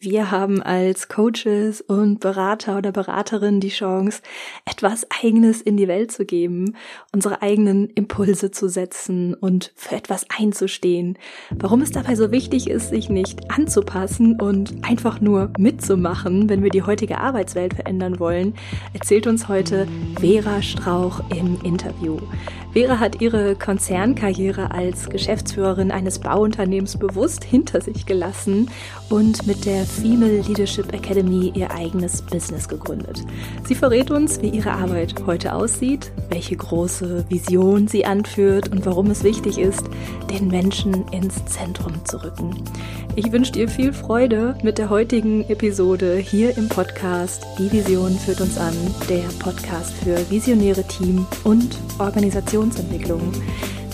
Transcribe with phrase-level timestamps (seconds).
[0.00, 4.22] Wir haben als Coaches und Berater oder Beraterin die Chance,
[4.64, 6.76] etwas Eigenes in die Welt zu geben,
[7.12, 11.18] unsere eigenen Impulse zu setzen und für etwas einzustehen.
[11.50, 16.70] Warum es dabei so wichtig ist, sich nicht anzupassen und einfach nur mitzumachen, wenn wir
[16.70, 18.54] die heutige Arbeitswelt verändern wollen,
[18.92, 19.88] erzählt uns heute
[20.20, 22.18] Vera Strauch im Interview.
[22.72, 28.70] Vera hat ihre Konzernkarriere als Geschäftsführerin eines Bauunternehmens bewusst hinter sich gelassen
[29.08, 33.24] und mit der Female Leadership Academy ihr eigenes Business gegründet.
[33.66, 39.10] Sie verrät uns, wie ihre Arbeit heute aussieht, welche große Vision sie anführt und warum
[39.10, 39.84] es wichtig ist,
[40.30, 42.54] den Menschen ins Zentrum zu rücken.
[43.16, 47.44] Ich wünsche dir viel Freude mit der heutigen Episode hier im Podcast.
[47.58, 48.74] Die Vision führt uns an,
[49.08, 51.76] der Podcast für visionäre Team und
[52.58, 53.20] Organisationsentwicklung.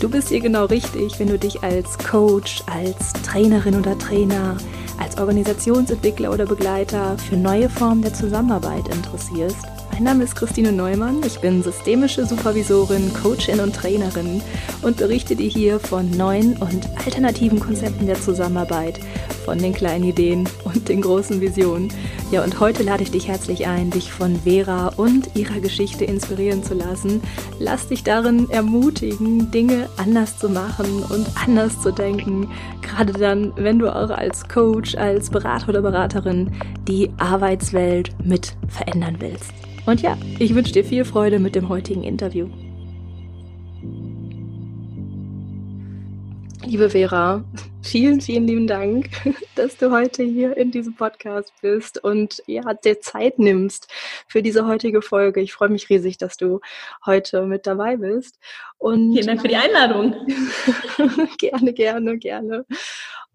[0.00, 4.56] Du bist hier genau richtig, wenn du dich als Coach, als Trainerin oder Trainer,
[4.98, 9.73] als Organisationsentwickler oder Begleiter für neue Formen der Zusammenarbeit interessierst.
[9.95, 14.42] Mein Name ist Christine Neumann, ich bin systemische Supervisorin, Coachin und Trainerin
[14.82, 18.98] und berichte dir hier von neuen und alternativen Konzepten der Zusammenarbeit,
[19.45, 21.92] von den kleinen Ideen und den großen Visionen.
[22.32, 26.65] Ja, und heute lade ich dich herzlich ein, dich von Vera und ihrer Geschichte inspirieren
[26.65, 27.22] zu lassen.
[27.60, 32.50] Lass dich darin ermutigen, Dinge anders zu machen und anders zu denken,
[32.82, 36.50] gerade dann, wenn du auch als Coach, als Berater oder Beraterin
[36.88, 39.52] die Arbeitswelt mit verändern willst.
[39.87, 42.49] Und ja, ich wünsche dir viel Freude mit dem heutigen Interview.
[46.65, 47.45] Liebe Vera,
[47.82, 49.10] vielen, vielen lieben Dank,
[49.55, 53.93] dass du heute hier in diesem Podcast bist und ja, dir Zeit nimmst
[54.27, 55.43] für diese heutige Folge.
[55.43, 56.60] Ich freue mich riesig, dass du
[57.05, 58.38] heute mit dabei bist.
[58.79, 60.15] Und vielen Dank für die Einladung.
[61.38, 62.65] gerne, gerne, gerne.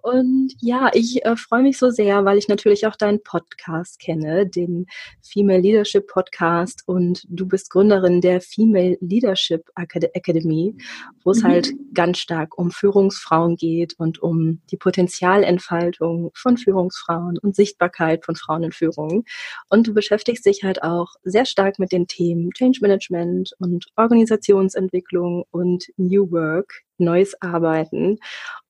[0.01, 4.47] Und ja, ich äh, freue mich so sehr, weil ich natürlich auch deinen Podcast kenne,
[4.47, 4.85] den
[5.21, 6.83] Female Leadership Podcast.
[6.85, 10.75] Und du bist Gründerin der Female Leadership Academy,
[11.23, 11.47] wo es mhm.
[11.47, 18.35] halt ganz stark um Führungsfrauen geht und um die Potenzialentfaltung von Führungsfrauen und Sichtbarkeit von
[18.35, 19.25] Frauen in Führung.
[19.69, 25.43] Und du beschäftigst dich halt auch sehr stark mit den Themen Change Management und Organisationsentwicklung
[25.51, 28.19] und New Work neues Arbeiten.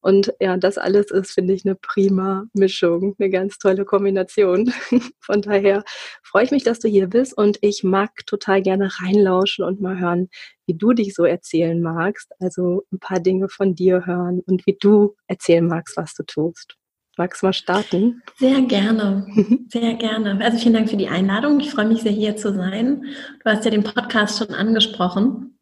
[0.01, 4.71] Und ja, das alles ist, finde ich, eine prima Mischung, eine ganz tolle Kombination.
[5.19, 5.83] Von daher
[6.23, 9.99] freue ich mich, dass du hier bist und ich mag total gerne reinlauschen und mal
[9.99, 10.29] hören,
[10.67, 12.31] wie du dich so erzählen magst.
[12.39, 16.75] Also ein paar Dinge von dir hören und wie du erzählen magst, was du tust.
[17.17, 18.23] Magst du mal starten?
[18.37, 19.27] Sehr gerne,
[19.67, 20.39] sehr gerne.
[20.41, 21.59] Also vielen Dank für die Einladung.
[21.59, 23.03] Ich freue mich sehr, hier zu sein.
[23.43, 25.59] Du hast ja den Podcast schon angesprochen.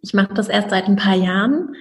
[0.00, 1.74] Ich mache das erst seit ein paar Jahren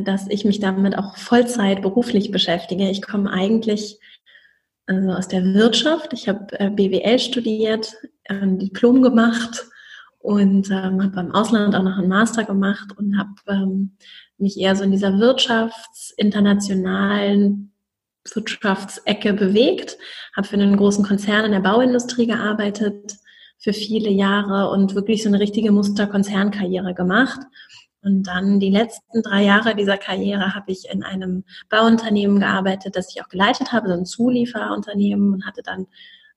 [0.00, 2.90] dass ich mich damit auch Vollzeit beruflich beschäftige.
[2.90, 3.98] Ich komme eigentlich
[4.86, 6.12] also aus der Wirtschaft.
[6.12, 7.94] Ich habe äh, BWL studiert,
[8.28, 9.64] ein Diplom gemacht
[10.18, 13.96] und ähm, habe beim Ausland auch noch einen Master gemacht und habe ähm,
[14.38, 17.72] mich eher so in dieser wirtschaftsinternationalen
[18.32, 19.98] Wirtschaftsecke bewegt,
[20.34, 23.16] habe für einen großen Konzern in der Bauindustrie gearbeitet
[23.58, 27.40] für viele Jahre und wirklich so eine richtige Musterkonzernkarriere gemacht
[28.04, 33.14] und dann die letzten drei Jahre dieser Karriere habe ich in einem Bauunternehmen gearbeitet, das
[33.14, 35.86] ich auch geleitet habe, so ein Zulieferunternehmen und hatte dann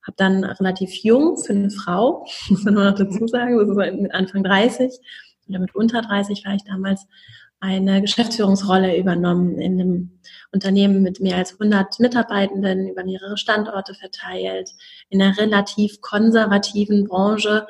[0.03, 4.13] habe dann relativ jung für eine Frau, muss man noch dazu sagen, das ist mit
[4.13, 4.93] Anfang 30
[5.49, 7.05] oder mit unter 30 war ich damals,
[7.59, 10.19] eine Geschäftsführungsrolle übernommen in einem
[10.51, 14.69] Unternehmen mit mehr als 100 Mitarbeitenden über mehrere Standorte verteilt,
[15.09, 17.65] in einer relativ konservativen Branche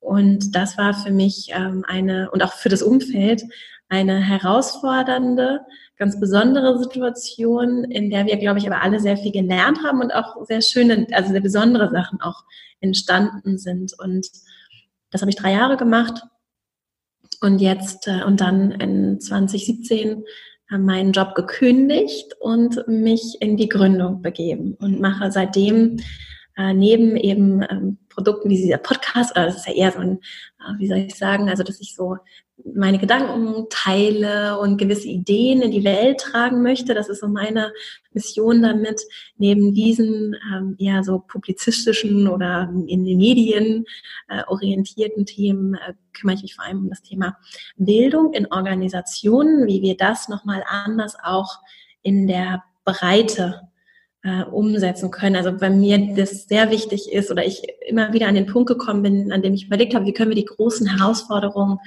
[0.00, 3.42] und das war für mich ähm, eine und auch für das Umfeld
[3.88, 5.60] eine herausfordernde,
[5.96, 10.14] ganz besondere Situation, in der wir, glaube ich, aber alle sehr viel gelernt haben und
[10.14, 12.44] auch sehr schöne, also sehr besondere Sachen auch
[12.80, 13.94] entstanden sind.
[13.98, 14.28] Und
[15.10, 16.22] das habe ich drei Jahre gemacht.
[17.40, 20.24] Und jetzt äh, und dann in 2017
[20.70, 25.96] meinen Job gekündigt und mich in die Gründung begeben und mache seitdem
[26.56, 30.18] äh, neben eben ähm, Produkten wie dieser Podcast, oder das ist ja eher so ein,
[30.58, 32.16] äh, wie soll ich sagen, also dass ich so
[32.74, 36.92] meine Gedanken teile und gewisse Ideen in die Welt tragen möchte.
[36.92, 37.72] Das ist so meine
[38.12, 39.00] Mission damit.
[39.36, 43.84] Neben diesen ähm, eher so publizistischen oder in den Medien
[44.26, 47.38] äh, orientierten Themen äh, kümmere ich mich vor allem um das Thema
[47.76, 51.60] Bildung in Organisationen, wie wir das nochmal anders auch
[52.02, 53.68] in der Breite
[54.28, 55.36] äh, umsetzen können.
[55.36, 59.02] Also bei mir das sehr wichtig ist oder ich immer wieder an den Punkt gekommen
[59.02, 61.78] bin, an dem ich überlegt habe, wie können wir die großen Herausforderungen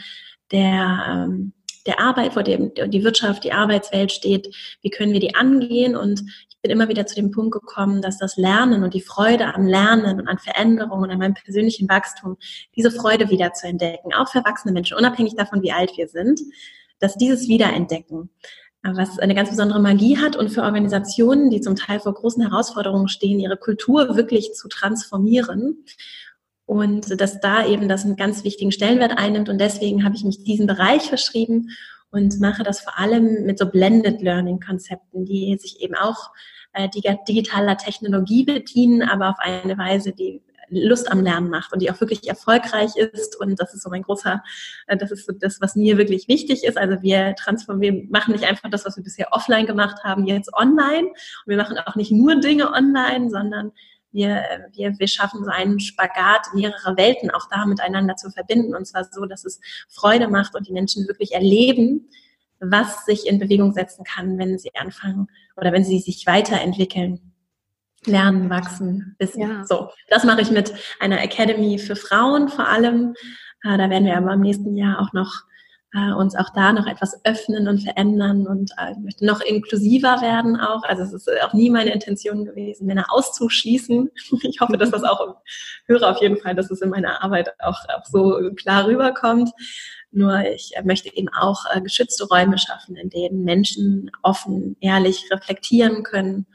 [0.52, 1.54] der, ähm,
[1.86, 5.96] der Arbeit, vor dem die Wirtschaft, die Arbeitswelt steht, wie können wir die angehen?
[5.96, 9.54] Und ich bin immer wieder zu dem Punkt gekommen, dass das Lernen und die Freude
[9.54, 12.38] am Lernen und an Veränderungen und an meinem persönlichen Wachstum,
[12.76, 16.42] diese Freude wieder zu entdecken, auch für erwachsene Menschen, unabhängig davon, wie alt wir sind,
[17.00, 18.30] dass dieses Wiederentdecken,
[18.84, 23.08] was eine ganz besondere Magie hat und für Organisationen, die zum Teil vor großen Herausforderungen
[23.08, 25.86] stehen, ihre Kultur wirklich zu transformieren.
[26.66, 29.50] Und dass da eben das einen ganz wichtigen Stellenwert einnimmt.
[29.50, 31.70] Und deswegen habe ich mich diesen Bereich verschrieben
[32.12, 36.32] und mache das vor allem mit so Blended Learning Konzepten, die sich eben auch
[36.74, 36.88] äh,
[37.28, 42.00] digitaler Technologie bedienen, aber auf eine Weise, die Lust am Lernen macht und die auch
[42.00, 43.40] wirklich erfolgreich ist.
[43.40, 44.42] Und das ist so mein großer,
[44.88, 46.78] äh, das ist so das, was mir wirklich wichtig ist.
[46.78, 51.08] Also wir transformieren, machen nicht einfach das, was wir bisher offline gemacht haben, jetzt online.
[51.08, 53.72] Und wir machen auch nicht nur Dinge online, sondern
[54.14, 58.76] wir, wir, wir schaffen so einen Spagat, mehrere Welten auch da miteinander zu verbinden.
[58.76, 59.60] Und zwar so, dass es
[59.90, 62.10] Freude macht und die Menschen wirklich erleben,
[62.60, 65.28] was sich in Bewegung setzen kann, wenn sie anfangen
[65.58, 67.31] oder wenn sie sich weiterentwickeln
[68.06, 69.42] lernen, wachsen, wissen.
[69.42, 69.66] Ja.
[69.66, 73.14] So, das mache ich mit einer Academy für Frauen vor allem.
[73.64, 75.44] Äh, da werden wir aber im nächsten Jahr auch noch
[75.94, 80.56] äh, uns auch da noch etwas öffnen und verändern und äh, möchte noch inklusiver werden
[80.56, 80.84] auch.
[80.84, 84.10] Also es ist auch nie meine Intention gewesen, Männer auszuschließen.
[84.44, 85.36] Ich hoffe, dass das auch
[85.86, 89.52] höre auf jeden Fall, dass es in meiner Arbeit auch, auch so klar rüberkommt.
[90.12, 95.30] Nur ich äh, möchte eben auch äh, geschützte Räume schaffen, in denen Menschen offen, ehrlich
[95.32, 96.48] reflektieren können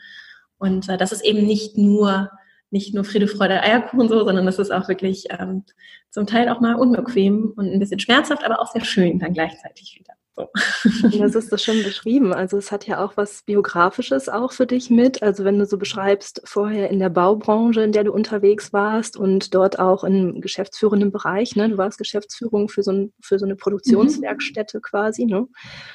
[0.59, 2.31] und äh, das ist eben nicht nur
[2.71, 5.65] nicht nur Friede, Freude, Eierkuchen so, sondern das ist auch wirklich ähm,
[6.11, 9.97] zum Teil auch mal unbequem und ein bisschen schmerzhaft, aber auch sehr schön dann gleichzeitig
[9.99, 10.15] wieder.
[10.35, 10.49] So.
[11.19, 12.35] Das ist das schon beschrieben.
[12.35, 15.23] Also es hat ja auch was Biografisches auch für dich mit.
[15.23, 19.55] Also wenn du so beschreibst, vorher in der Baubranche, in der du unterwegs warst und
[19.55, 21.71] dort auch im geschäftsführenden Bereich, ne?
[21.71, 24.83] du warst Geschäftsführung für so, ein, für so eine Produktionswerkstätte mhm.
[24.83, 25.47] quasi, ne?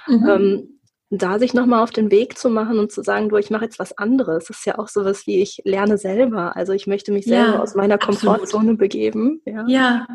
[0.07, 0.29] Mhm.
[0.29, 0.80] Ähm,
[1.11, 3.79] da sich nochmal auf den Weg zu machen und zu sagen, du, ich mache jetzt
[3.79, 4.45] was anderes.
[4.45, 6.55] Das ist ja auch sowas wie ich lerne selber.
[6.55, 9.41] Also ich möchte mich selber ja, aus meiner Komfortzone begeben.
[9.45, 9.65] Ja.
[9.67, 10.07] ja.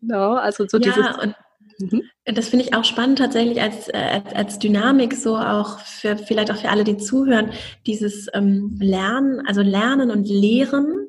[0.00, 1.16] Genau, also so ja, dieses.
[1.16, 1.34] Und
[1.78, 2.02] mhm.
[2.26, 6.50] Das finde ich auch spannend tatsächlich als, äh, als, als Dynamik, so auch für vielleicht
[6.50, 7.50] auch für alle, die zuhören,
[7.86, 11.08] dieses ähm, Lernen, also Lernen und Lehren.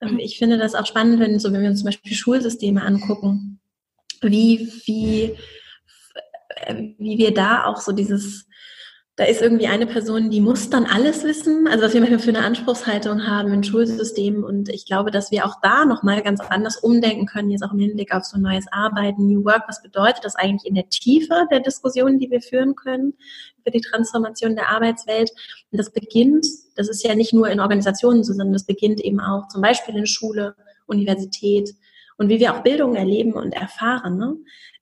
[0.00, 3.60] Ähm, ich finde das auch spannend, wenn, so, wenn wir uns zum Beispiel Schulsysteme angucken,
[4.22, 5.36] wie, wie,
[6.98, 8.46] wie wir da auch so dieses
[9.16, 11.66] da ist irgendwie eine Person, die muss dann alles wissen.
[11.68, 14.44] Also was wir manchmal für eine Anspruchshaltung haben in Schulsystemen.
[14.44, 17.78] Und ich glaube, dass wir auch da nochmal ganz anders umdenken können, jetzt auch im
[17.78, 19.62] Hinblick auf so neues Arbeiten, New Work.
[19.68, 23.14] Was bedeutet das eigentlich in der Tiefe der Diskussionen, die wir führen können
[23.64, 25.30] für die Transformation der Arbeitswelt?
[25.72, 26.46] Und das beginnt,
[26.76, 29.96] das ist ja nicht nur in Organisationen so, sondern das beginnt eben auch zum Beispiel
[29.96, 30.54] in Schule,
[30.86, 31.70] Universität
[32.18, 34.16] und wie wir auch Bildung erleben und erfahren.
[34.16, 34.36] Ne?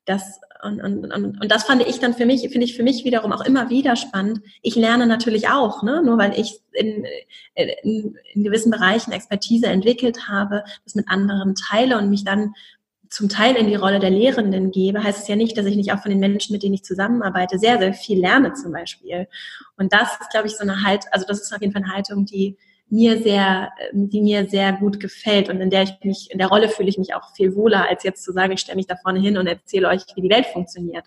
[0.04, 3.04] Das, und, und, und, und das fand ich dann für mich, finde ich für mich
[3.04, 4.40] wiederum auch immer wieder spannend.
[4.62, 6.02] Ich lerne natürlich auch, ne?
[6.04, 7.04] nur weil ich in,
[7.54, 12.54] in, in gewissen Bereichen Expertise entwickelt habe, das mit anderen teile und mich dann
[13.14, 15.92] zum Teil in die Rolle der Lehrenden gebe, heißt es ja nicht, dass ich nicht
[15.92, 19.28] auch von den Menschen, mit denen ich zusammenarbeite, sehr, sehr viel lerne zum Beispiel.
[19.76, 21.92] Und das ist, glaube ich, so eine Halt, also das ist auf jeden Fall eine
[21.92, 22.56] Haltung, die
[22.94, 26.68] mir sehr, die mir sehr gut gefällt und in der ich mich, in der Rolle
[26.68, 29.20] fühle ich mich auch viel wohler, als jetzt zu sagen, ich stelle mich da vorne
[29.20, 31.04] hin und erzähle euch, wie die Welt funktioniert.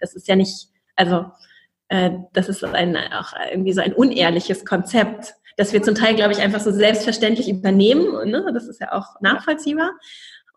[0.00, 1.26] Das ist ja nicht, also
[1.88, 6.32] äh, das ist ein, auch irgendwie so ein unehrliches Konzept, das wir zum Teil, glaube
[6.32, 8.30] ich, einfach so selbstverständlich übernehmen.
[8.30, 8.50] Ne?
[8.52, 9.90] Das ist ja auch nachvollziehbar.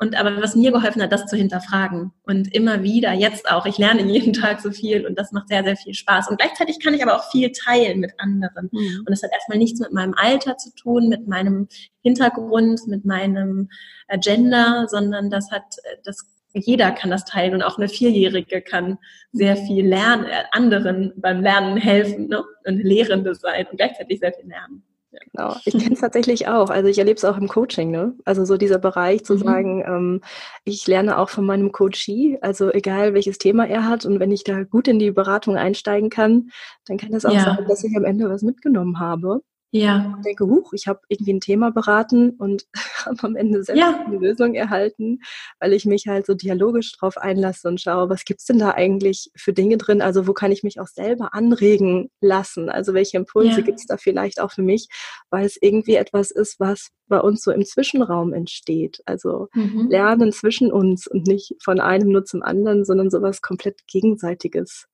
[0.01, 3.77] Und aber was mir geholfen hat, das zu hinterfragen und immer wieder, jetzt auch, ich
[3.77, 6.29] lerne jeden Tag so viel und das macht sehr, sehr viel Spaß.
[6.29, 8.69] Und gleichzeitig kann ich aber auch viel teilen mit anderen.
[8.71, 9.03] Mhm.
[9.05, 11.67] Und es hat erstmal nichts mit meinem Alter zu tun, mit meinem
[12.01, 13.69] Hintergrund, mit meinem
[14.07, 15.75] Agenda, sondern das hat,
[16.05, 18.97] das jeder kann das teilen und auch eine Vierjährige kann
[19.31, 22.43] sehr viel lernen, anderen beim Lernen helfen ne?
[22.65, 24.83] und Lehrende sein und gleichzeitig sehr viel lernen.
[25.11, 26.69] Genau, ich kenne es tatsächlich auch.
[26.69, 28.13] Also ich erlebe es auch im Coaching, ne?
[28.25, 29.39] Also so dieser Bereich zu mhm.
[29.39, 30.21] sagen, ähm,
[30.65, 34.43] ich lerne auch von meinem Coachie, also egal welches Thema er hat und wenn ich
[34.43, 36.51] da gut in die Beratung einsteigen kann,
[36.85, 37.43] dann kann es auch ja.
[37.43, 39.41] sein, dass ich am Ende was mitgenommen habe.
[39.71, 40.15] Ja.
[40.17, 42.65] Ich denke, huch, ich habe irgendwie ein Thema beraten und
[43.05, 44.03] habe am Ende selbst ja.
[44.05, 45.19] eine Lösung erhalten,
[45.59, 49.29] weil ich mich halt so dialogisch drauf einlasse und schaue, was gibt's denn da eigentlich
[49.35, 50.01] für Dinge drin?
[50.01, 52.69] Also wo kann ich mich auch selber anregen lassen?
[52.69, 53.61] Also welche Impulse ja.
[53.61, 54.87] gibt's da vielleicht auch für mich,
[55.29, 59.01] weil es irgendwie etwas ist, was bei uns so im Zwischenraum entsteht.
[59.05, 59.87] Also mhm.
[59.89, 64.87] Lernen zwischen uns und nicht von einem nur zum anderen, sondern sowas komplett Gegenseitiges.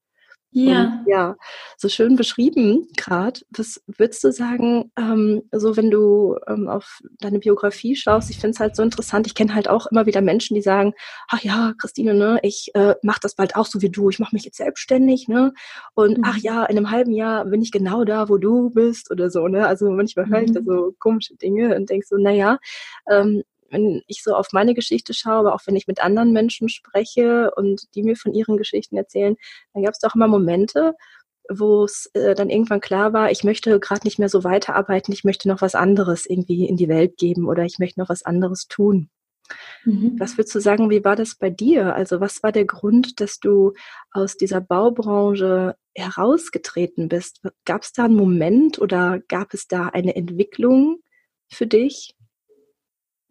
[0.58, 0.84] Ja.
[0.84, 1.36] Und, ja,
[1.76, 3.42] so schön beschrieben gerade.
[3.52, 8.52] Was würdest du sagen, ähm, so wenn du ähm, auf deine Biografie schaust, ich finde
[8.52, 10.94] es halt so interessant, ich kenne halt auch immer wieder Menschen, die sagen,
[11.28, 14.34] ach ja, Christine, ne, ich äh, mache das bald auch so wie du, ich mache
[14.34, 15.54] mich jetzt selbstständig, ne?
[15.94, 16.24] Und mhm.
[16.26, 19.50] ach ja, in einem halben Jahr bin ich genau da, wo du bist oder so,
[19.50, 19.68] ne?
[19.68, 20.66] Also manchmal höre ich da mhm.
[20.66, 22.60] so komische Dinge und denke so, naja,
[23.12, 23.44] ähm,
[23.76, 27.52] wenn ich so auf meine Geschichte schaue, aber auch wenn ich mit anderen Menschen spreche
[27.56, 29.36] und die mir von ihren Geschichten erzählen,
[29.74, 30.96] dann gab es doch immer Momente,
[31.50, 35.24] wo es äh, dann irgendwann klar war, ich möchte gerade nicht mehr so weiterarbeiten, ich
[35.24, 38.68] möchte noch was anderes irgendwie in die Welt geben oder ich möchte noch was anderes
[38.68, 39.10] tun.
[39.84, 40.16] Mhm.
[40.18, 41.94] Was würdest du sagen, wie war das bei dir?
[41.94, 43.74] Also was war der Grund, dass du
[44.12, 47.42] aus dieser Baubranche herausgetreten bist?
[47.66, 51.00] Gab es da einen Moment oder gab es da eine Entwicklung
[51.52, 52.16] für dich?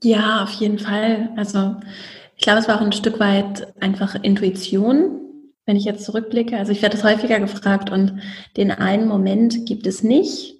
[0.04, 1.30] Ja, auf jeden Fall.
[1.34, 1.76] Also
[2.36, 5.20] ich glaube, es war auch ein Stück weit einfach Intuition,
[5.64, 6.58] wenn ich jetzt zurückblicke.
[6.58, 8.20] Also ich werde das häufiger gefragt und
[8.58, 10.56] den einen Moment gibt es nicht.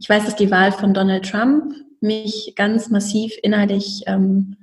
[0.00, 4.56] Ich weiß, dass die Wahl von Donald Trump mich ganz massiv innerlich, ähm,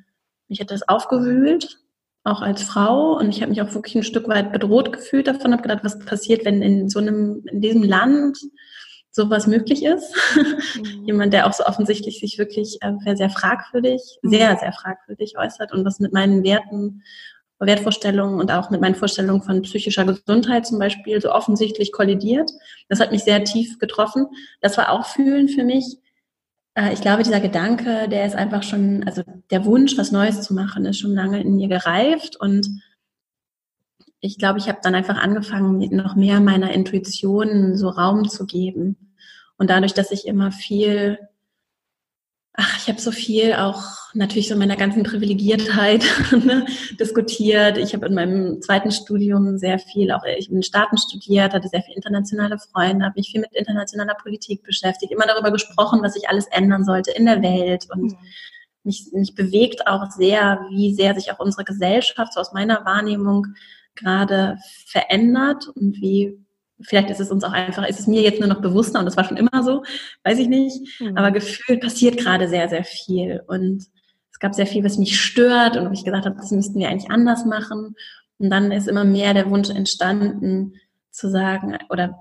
[0.50, 1.80] mich hat das aufgewühlt,
[2.25, 3.18] auch als Frau.
[3.18, 5.98] Und ich habe mich auch wirklich ein Stück weit bedroht gefühlt davon, habe gedacht, was
[6.00, 8.38] passiert, wenn in so einem, in diesem Land
[9.15, 10.13] sowas möglich ist.
[10.75, 11.05] Mhm.
[11.05, 14.29] Jemand, der auch so offensichtlich sich wirklich äh, sehr fragwürdig, mhm.
[14.29, 17.01] sehr, sehr fragwürdig äußert und was mit meinen Werten,
[17.60, 22.51] Wertvorstellungen und auch mit meinen Vorstellungen von psychischer Gesundheit zum Beispiel so offensichtlich kollidiert.
[22.89, 24.27] Das hat mich sehr tief getroffen.
[24.60, 25.98] Das war auch Fühlen für mich.
[26.74, 30.53] Äh, ich glaube, dieser Gedanke, der ist einfach schon, also der Wunsch, was Neues zu
[30.53, 32.67] machen, ist schon lange in mir gereift und
[34.19, 39.05] ich glaube, ich habe dann einfach angefangen, noch mehr meiner Intuition so Raum zu geben.
[39.58, 41.18] Und dadurch, dass ich immer viel,
[42.54, 43.82] ach, ich habe so viel auch
[44.14, 46.66] natürlich so in meiner ganzen Privilegiertheit ne,
[47.00, 47.78] diskutiert.
[47.78, 51.68] Ich habe in meinem zweiten Studium sehr viel, auch ich bin in Staaten studiert, hatte
[51.68, 56.14] sehr viel internationale Freunde, habe mich viel mit internationaler Politik beschäftigt, immer darüber gesprochen, was
[56.14, 58.18] sich alles ändern sollte in der Welt und mhm.
[58.84, 63.48] mich, mich bewegt auch sehr, wie sehr sich auch unsere Gesellschaft so aus meiner Wahrnehmung
[63.96, 66.45] gerade verändert und wie
[66.82, 69.17] vielleicht ist es uns auch einfach, ist es mir jetzt nur noch bewusster und das
[69.17, 69.84] war schon immer so,
[70.24, 71.17] weiß ich nicht, mhm.
[71.17, 73.41] aber gefühlt passiert gerade sehr, sehr viel.
[73.48, 73.86] Und
[74.32, 76.89] es gab sehr viel, was mich stört und wo ich gesagt habe, das müssten wir
[76.89, 77.96] eigentlich anders machen.
[78.38, 80.74] Und dann ist immer mehr der Wunsch entstanden,
[81.15, 82.20] zu sagen, oder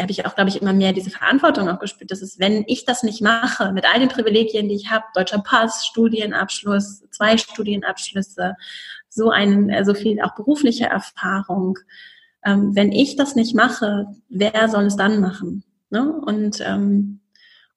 [0.00, 2.84] habe ich auch, glaube ich, immer mehr diese Verantwortung auch gespürt, dass es, wenn ich
[2.84, 8.54] das nicht mache, mit all den Privilegien, die ich habe, deutscher Pass, Studienabschluss, zwei Studienabschlüsse,
[9.08, 11.78] so ein, äh, so viel auch berufliche Erfahrung,
[12.44, 15.64] ähm, wenn ich das nicht mache, wer soll es dann machen?
[15.90, 16.12] Ne?
[16.12, 17.20] Und ähm,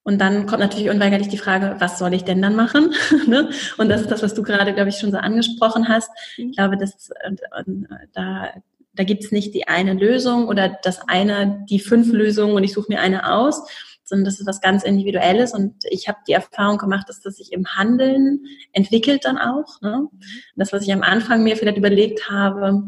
[0.04, 2.92] und dann kommt natürlich unweigerlich die Frage, was soll ich denn dann machen?
[3.28, 3.52] ne?
[3.78, 6.10] Und das ist das, was du gerade, glaube ich, schon so angesprochen hast.
[6.38, 8.50] Ich glaube, dass und, und, da
[8.94, 12.74] da gibt es nicht die eine Lösung oder das eine, die fünf Lösungen und ich
[12.74, 13.64] suche mir eine aus,
[14.04, 17.54] sondern das ist was ganz Individuelles und ich habe die Erfahrung gemacht, dass das sich
[17.54, 19.82] im Handeln entwickelt dann auch.
[19.82, 20.08] Ne?
[20.56, 22.84] Das, was ich am Anfang mir vielleicht überlegt habe,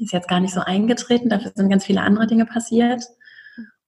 [0.00, 3.04] ist jetzt gar nicht so eingetreten, dafür sind ganz viele andere Dinge passiert.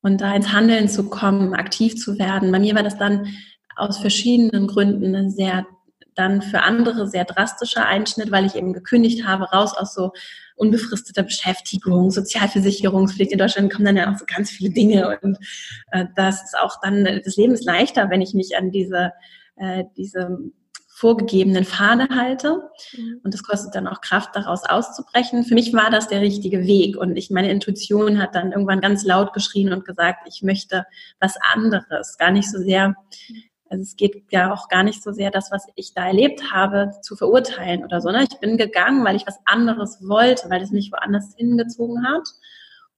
[0.02, 2.50] Und da ins Handeln zu kommen, aktiv zu werden.
[2.50, 3.28] Bei mir war das dann
[3.76, 5.64] aus verschiedenen Gründen eine sehr
[6.14, 10.12] dann für andere sehr drastischer Einschnitt, weil ich eben gekündigt habe, raus aus so
[10.56, 13.32] unbefristeter Beschäftigung, Sozialversicherungspflicht.
[13.32, 15.38] In Deutschland kommen dann ja auch so ganz viele Dinge und
[15.90, 19.12] äh, das ist auch dann, das Leben ist leichter, wenn ich mich an diese,
[19.56, 20.38] äh, diese
[21.02, 22.62] vorgegebenen Pfade halte.
[22.96, 23.20] Mhm.
[23.24, 25.42] Und das kostet dann auch Kraft, daraus auszubrechen.
[25.42, 26.96] Für mich war das der richtige Weg.
[26.96, 30.84] Und ich, meine Intuition hat dann irgendwann ganz laut geschrien und gesagt, ich möchte
[31.18, 32.18] was anderes.
[32.18, 32.94] Gar nicht so sehr
[33.68, 36.90] also es geht ja auch gar nicht so sehr, das, was ich da erlebt habe,
[37.00, 38.10] zu verurteilen oder so.
[38.10, 38.26] Ne?
[38.30, 42.28] Ich bin gegangen, weil ich was anderes wollte, weil es mich woanders hingezogen hat.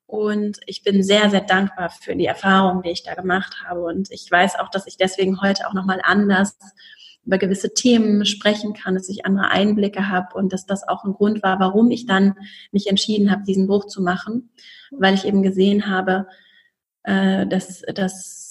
[0.07, 3.85] Und ich bin sehr, sehr dankbar für die Erfahrung, die ich da gemacht habe.
[3.85, 6.59] Und ich weiß auch, dass ich deswegen heute auch nochmal anders
[7.26, 11.12] über gewisse Themen sprechen kann, dass ich andere Einblicke habe und dass das auch ein
[11.12, 12.35] Grund war, warum ich dann
[12.73, 14.50] mich entschieden habe, diesen Bruch zu machen,
[14.90, 16.26] weil ich eben gesehen habe,
[17.04, 18.45] äh, dass, dass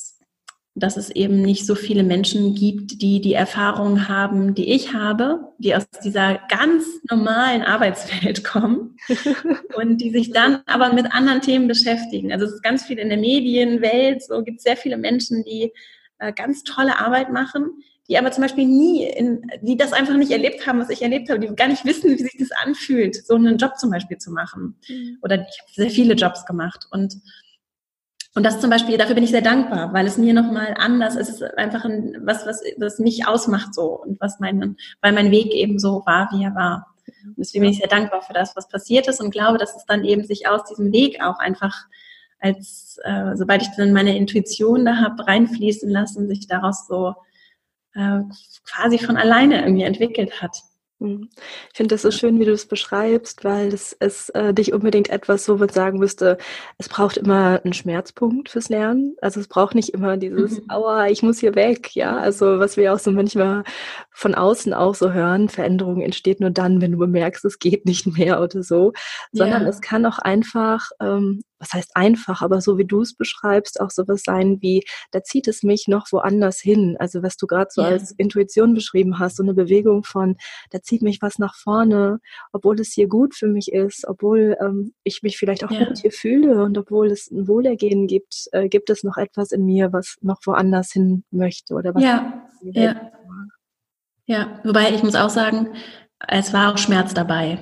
[0.76, 5.54] dass es eben nicht so viele Menschen gibt, die die Erfahrung haben, die ich habe,
[5.60, 8.98] die aus dieser ganz normalen Arbeitswelt kommen
[9.76, 12.32] und die sich dann aber mit anderen Themen beschäftigen.
[12.32, 15.72] Also es ist ganz viel in der Medienwelt, so gibt es sehr viele Menschen, die
[16.18, 20.32] äh, ganz tolle Arbeit machen, die aber zum Beispiel nie, in, die das einfach nicht
[20.32, 23.36] erlebt haben, was ich erlebt habe, die gar nicht wissen, wie sich das anfühlt, so
[23.36, 24.76] einen Job zum Beispiel zu machen.
[24.90, 25.20] Mhm.
[25.22, 27.16] Oder ich habe sehr viele Jobs gemacht und
[28.36, 31.30] und das zum Beispiel, dafür bin ich sehr dankbar, weil es mir nochmal anders, es
[31.30, 35.54] ist einfach ein, was, was, was mich ausmacht so und was meinen, weil mein Weg
[35.54, 36.96] eben so war, wie er war.
[37.38, 40.04] Deswegen bin ich sehr dankbar für das, was passiert ist und glaube, dass es dann
[40.04, 41.86] eben sich aus diesem Weg auch einfach
[42.40, 47.14] als, äh, sobald ich dann meine Intuition da habe, reinfließen lassen, sich daraus so
[47.96, 48.20] äh,
[48.66, 50.58] quasi von alleine irgendwie entwickelt hat.
[51.04, 51.30] Mhm.
[51.72, 55.10] Ich finde das so schön, wie du es beschreibst, weil es ist äh, nicht unbedingt
[55.10, 56.38] etwas, wo man sagen müsste,
[56.78, 59.16] es braucht immer einen Schmerzpunkt fürs Lernen.
[59.22, 60.70] Also es braucht nicht immer dieses, mhm.
[60.70, 62.18] aua, ich muss hier weg, ja.
[62.18, 63.64] Also was wir auch so manchmal
[64.12, 68.08] von außen auch so hören, Veränderung entsteht nur dann, wenn du bemerkst, es geht nicht
[68.08, 68.94] mehr oder so.
[69.34, 69.70] Sondern ja.
[69.70, 73.90] es kann auch einfach ähm, was heißt einfach, aber so wie du es beschreibst, auch
[73.90, 76.98] sowas sein wie, da zieht es mich noch woanders hin.
[77.00, 77.92] Also was du gerade so yeah.
[77.92, 80.36] als Intuition beschrieben hast, so eine Bewegung von,
[80.72, 82.20] da zieht mich was nach vorne,
[82.52, 85.86] obwohl es hier gut für mich ist, obwohl ähm, ich mich vielleicht auch yeah.
[85.86, 89.66] gut hier fühle und obwohl es ein Wohlergehen gibt, äh, gibt es noch etwas in
[89.66, 92.04] mir, was noch woanders hin möchte oder was.
[92.04, 93.12] Ja, ja.
[94.26, 95.74] Ja, wobei ich muss auch sagen,
[96.28, 97.60] es war auch Schmerz dabei.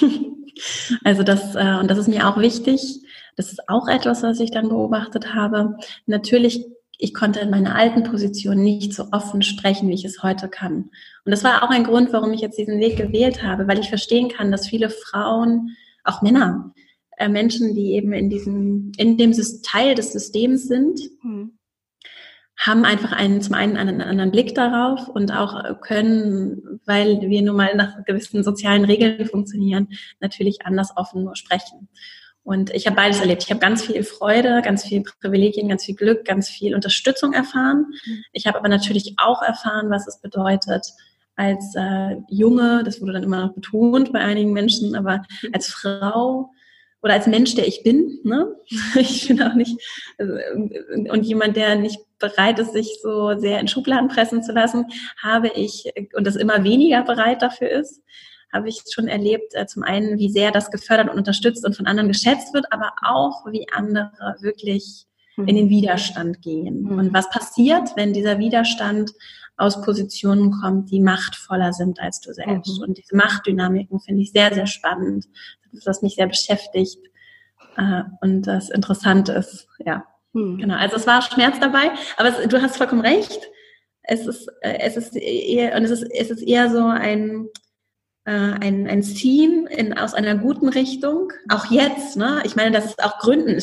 [1.04, 3.00] also das, äh, und das ist mir auch wichtig,
[3.40, 5.78] das ist auch etwas, was ich dann beobachtet habe.
[6.04, 6.66] Natürlich,
[6.98, 10.90] ich konnte in meiner alten Position nicht so offen sprechen, wie ich es heute kann.
[11.24, 13.88] Und das war auch ein Grund, warum ich jetzt diesen Weg gewählt habe, weil ich
[13.88, 16.74] verstehen kann, dass viele Frauen, auch Männer,
[17.16, 19.32] äh, Menschen, die eben in diesem, in dem
[19.62, 21.52] Teil des Systems sind, mhm
[22.60, 27.56] haben einfach einen, zum einen einen anderen Blick darauf und auch können, weil wir nun
[27.56, 29.88] mal nach gewissen sozialen Regeln funktionieren,
[30.20, 31.88] natürlich anders offen nur sprechen.
[32.50, 33.44] Und ich habe beides erlebt.
[33.44, 37.86] Ich habe ganz viel Freude, ganz viel Privilegien, ganz viel Glück, ganz viel Unterstützung erfahren.
[38.04, 38.24] Mhm.
[38.32, 40.84] Ich habe aber natürlich auch erfahren, was es bedeutet,
[41.36, 45.50] als äh, Junge, das wurde dann immer noch betont bei einigen Menschen, aber mhm.
[45.52, 46.50] als Frau
[47.02, 48.52] oder als Mensch, der ich bin, ne?
[48.96, 49.78] Ich bin auch nicht,
[50.18, 50.34] also,
[51.08, 54.86] und jemand, der nicht bereit ist, sich so sehr in Schubladen pressen zu lassen,
[55.22, 58.02] habe ich, und das immer weniger bereit dafür ist,
[58.52, 61.86] habe ich schon erlebt, äh, zum einen, wie sehr das gefördert und unterstützt und von
[61.86, 65.70] anderen geschätzt wird, aber auch, wie andere wirklich in den mhm.
[65.70, 66.82] Widerstand gehen.
[66.82, 66.98] Mhm.
[66.98, 69.12] Und was passiert, wenn dieser Widerstand
[69.56, 72.78] aus Positionen kommt, die machtvoller sind als du selbst.
[72.78, 72.84] Mhm.
[72.84, 75.26] Und diese Machtdynamiken finde ich sehr, sehr spannend.
[75.72, 76.98] Das, was mich sehr beschäftigt
[77.76, 79.68] äh, und das interessant ist.
[79.78, 80.58] Ja, mhm.
[80.58, 80.74] genau.
[80.74, 83.40] Also es war Schmerz dabei, aber es, du hast vollkommen recht.
[84.02, 87.46] Es ist, äh, es ist eher, und es ist, es ist eher so ein,
[88.32, 92.42] ein, ein Theme in, aus einer guten Richtung, auch jetzt, ne?
[92.44, 93.54] Ich meine, das ist auch Gründen,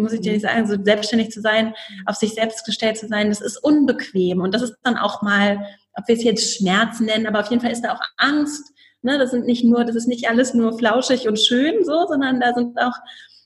[0.00, 3.28] muss ich dir nicht sagen, so selbstständig zu sein, auf sich selbst gestellt zu sein,
[3.28, 7.26] das ist unbequem und das ist dann auch mal, ob wir es jetzt Schmerz nennen,
[7.26, 9.18] aber auf jeden Fall ist da auch Angst, ne?
[9.18, 12.54] Das sind nicht nur, das ist nicht alles nur flauschig und schön so, sondern da
[12.54, 12.94] sind auch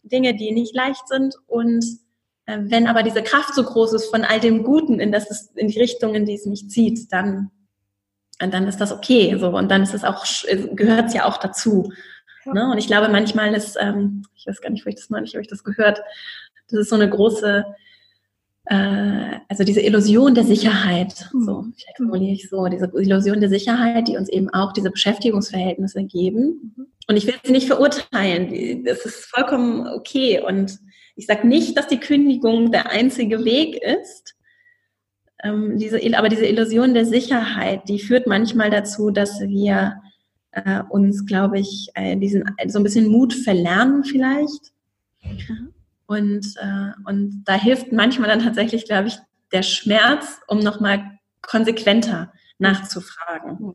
[0.02, 1.84] Dinge, die nicht leicht sind und
[2.46, 5.68] äh, wenn aber diese Kraft so groß ist von all dem Guten, in, das in
[5.68, 7.50] die Richtung, in die es mich zieht, dann
[8.42, 9.36] und dann ist das okay.
[9.38, 10.24] So und dann ist es auch
[10.74, 11.92] gehört es ja auch dazu.
[12.46, 12.54] Ja.
[12.54, 12.70] Ne?
[12.72, 15.42] Und ich glaube, manchmal ist, ähm, ich weiß gar nicht, wo ich das neulich habe
[15.42, 16.00] ich das gehört.
[16.68, 17.64] Das ist so eine große,
[18.66, 21.28] äh, also diese Illusion der Sicherheit.
[21.32, 21.44] Mhm.
[21.44, 26.04] So, vielleicht formuliere ich so, diese Illusion der Sicherheit, die uns eben auch diese Beschäftigungsverhältnisse
[26.04, 26.74] geben.
[26.76, 26.86] Mhm.
[27.08, 28.84] Und ich will sie nicht verurteilen.
[28.84, 30.40] Das ist vollkommen okay.
[30.40, 30.78] Und
[31.16, 34.36] ich sage nicht, dass die Kündigung der einzige Weg ist
[35.42, 40.00] ähm, diese, aber diese Illusion der Sicherheit, die führt manchmal dazu, dass wir
[40.52, 44.72] äh, uns, glaube ich, äh, diesen so ein bisschen Mut verlernen vielleicht.
[45.22, 45.72] Mhm.
[46.06, 49.18] Und, äh, und da hilft manchmal dann tatsächlich, glaube ich,
[49.52, 53.58] der Schmerz, um nochmal konsequenter nachzufragen.
[53.60, 53.74] Mhm.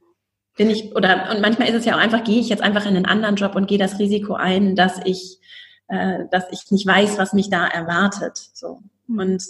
[0.57, 2.95] Bin ich, oder, und manchmal ist es ja auch einfach, gehe ich jetzt einfach in
[2.95, 5.39] einen anderen Job und gehe das Risiko ein, dass ich,
[5.87, 8.37] äh, dass ich nicht weiß, was mich da erwartet.
[8.53, 8.81] So.
[9.07, 9.19] Mhm.
[9.19, 9.43] Und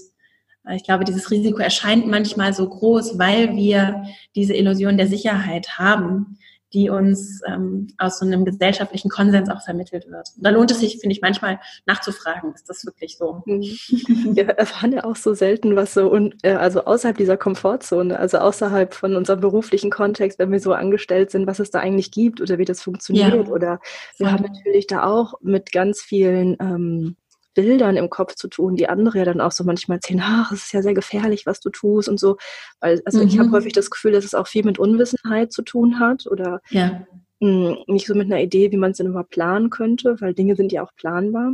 [0.73, 4.03] ich glaube, dieses Risiko erscheint manchmal so groß, weil wir
[4.35, 6.37] diese Illusion der Sicherheit haben,
[6.75, 10.29] die uns ähm, aus so einem gesellschaftlichen Konsens auch vermittelt wird.
[10.35, 13.43] Und da lohnt es sich, finde ich, manchmal nachzufragen, ist das wirklich so?
[13.45, 13.61] Mhm.
[14.35, 18.39] Wir erfahren ja auch so selten was so, und, äh, also außerhalb dieser Komfortzone, also
[18.39, 22.41] außerhalb von unserem beruflichen Kontext, wenn wir so angestellt sind, was es da eigentlich gibt
[22.41, 23.33] oder wie das funktioniert.
[23.33, 23.51] Ja.
[23.51, 23.79] Oder
[24.17, 24.31] wir Voll.
[24.31, 27.15] haben natürlich da auch mit ganz vielen ähm,
[27.55, 30.65] Bildern im Kopf zu tun, die andere ja dann auch so manchmal erzählen, ach, es
[30.65, 32.37] ist ja sehr gefährlich, was du tust und so.
[32.79, 33.27] Weil, also mhm.
[33.27, 36.61] ich habe häufig das Gefühl, dass es auch viel mit Unwissenheit zu tun hat oder
[36.69, 37.07] ja.
[37.39, 40.35] mh, hm, nicht so mit einer Idee, wie man es denn überhaupt planen könnte, weil
[40.35, 41.53] Dinge sind ja auch planbar.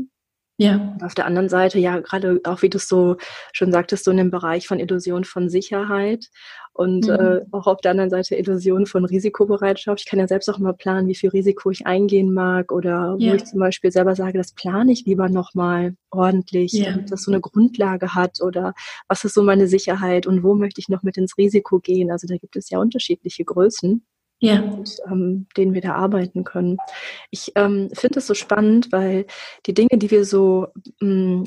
[0.62, 0.76] Ja.
[0.76, 3.18] Und auf der anderen Seite, ja, gerade auch wie du es so
[3.52, 6.28] schon sagtest, so in dem Bereich von Illusion von Sicherheit
[6.74, 7.14] und mhm.
[7.14, 10.02] äh, auch auf der anderen Seite Illusion von Risikobereitschaft.
[10.02, 13.32] Ich kann ja selbst auch mal planen, wie viel Risiko ich eingehen mag oder ja.
[13.32, 16.92] wo ich zum Beispiel selber sage, das plane ich lieber nochmal ordentlich, ja.
[16.92, 18.76] damit das so eine Grundlage hat oder
[19.08, 22.12] was ist so meine Sicherheit und wo möchte ich noch mit ins Risiko gehen.
[22.12, 24.06] Also da gibt es ja unterschiedliche Größen.
[24.42, 24.62] Ja.
[24.62, 26.78] und ähm, denen wir da arbeiten können.
[27.30, 29.26] Ich ähm, finde es so spannend, weil
[29.66, 30.68] die Dinge, die wir so
[31.00, 31.44] mh, mm,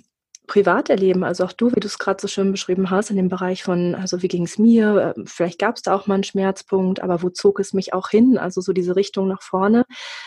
[0.46, 3.28] privat erleben, also auch du, wie du es gerade so schön beschrieben hast, in dem
[3.28, 6.24] Bereich von, also wie ging es mir, ähm, vielleicht gab es da auch mal einen
[6.24, 9.87] Schmerzpunkt, aber wo zog es mich auch hin, also so diese Richtung nach vorne,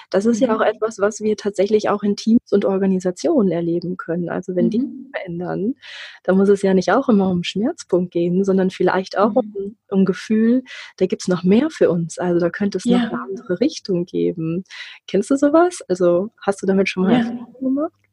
[0.09, 0.47] das ist mhm.
[0.47, 4.29] ja auch etwas, was wir tatsächlich auch in Teams und Organisationen erleben können.
[4.29, 4.69] Also wenn mhm.
[4.71, 5.75] die verändern,
[6.23, 9.53] dann muss es ja nicht auch immer um Schmerzpunkt gehen, sondern vielleicht auch mhm.
[9.55, 10.63] um, um Gefühl,
[10.97, 12.97] da gibt es noch mehr für uns, also da könnte es ja.
[12.97, 14.63] noch eine andere Richtung geben.
[15.05, 15.83] Kennst du sowas?
[15.87, 17.19] Also hast du damit schon mal ja.
[17.19, 18.06] Erfahrung gemacht?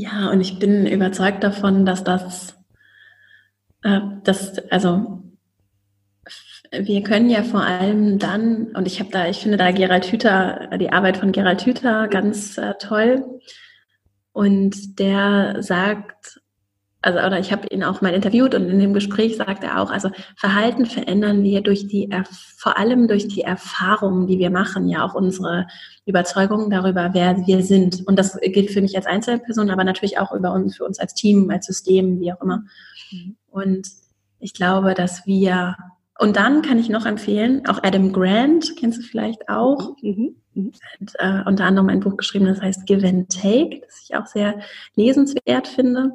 [0.00, 2.56] Ja, und ich bin überzeugt davon, dass das,
[3.82, 5.24] äh, das, also
[6.70, 10.70] wir können ja vor allem dann, und ich habe da, ich finde da Gerald Hüther,
[10.78, 13.40] die Arbeit von Gerald Hüther ganz äh, toll.
[14.30, 16.42] Und der sagt,
[17.00, 19.90] also oder ich habe ihn auch mal interviewt und in dem Gespräch sagt er auch,
[19.90, 22.10] also Verhalten verändern wir durch die
[22.56, 25.66] vor allem durch die Erfahrungen, die wir machen, ja auch unsere
[26.06, 28.06] Überzeugungen darüber, wer wir sind.
[28.06, 31.14] Und das gilt für mich als Einzelperson, aber natürlich auch über uns, für uns als
[31.14, 32.64] Team, als System, wie auch immer.
[33.12, 33.36] Mhm.
[33.48, 33.88] Und
[34.40, 35.76] ich glaube, dass wir
[36.20, 40.34] und dann kann ich noch empfehlen, auch Adam Grant, kennst du vielleicht auch, mhm.
[40.54, 40.72] Mhm.
[41.00, 44.26] Hat, äh, unter anderem ein Buch geschrieben, das heißt Give and Take, das ich auch
[44.26, 44.58] sehr
[44.96, 46.10] lesenswert finde.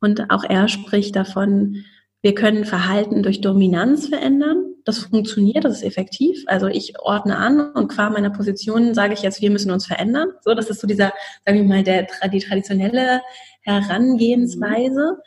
[0.00, 1.84] Und auch er spricht davon,
[2.22, 4.74] wir können Verhalten durch Dominanz verändern.
[4.84, 6.42] Das funktioniert, das ist effektiv.
[6.46, 10.30] Also ich ordne an und qua meiner Position sage ich jetzt, wir müssen uns verändern.
[10.42, 11.12] So, das ist so dieser,
[11.46, 13.20] sagen wir mal, der, die traditionelle
[13.62, 15.18] Herangehensweise.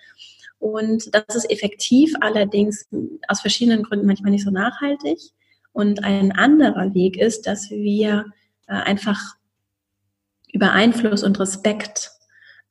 [0.59, 2.87] Und das ist effektiv, allerdings
[3.27, 5.19] aus verschiedenen Gründen manchmal nicht so nachhaltig.
[5.71, 8.25] Und ein anderer Weg ist, dass wir
[8.67, 9.19] äh, einfach
[10.51, 12.11] über Einfluss und Respekt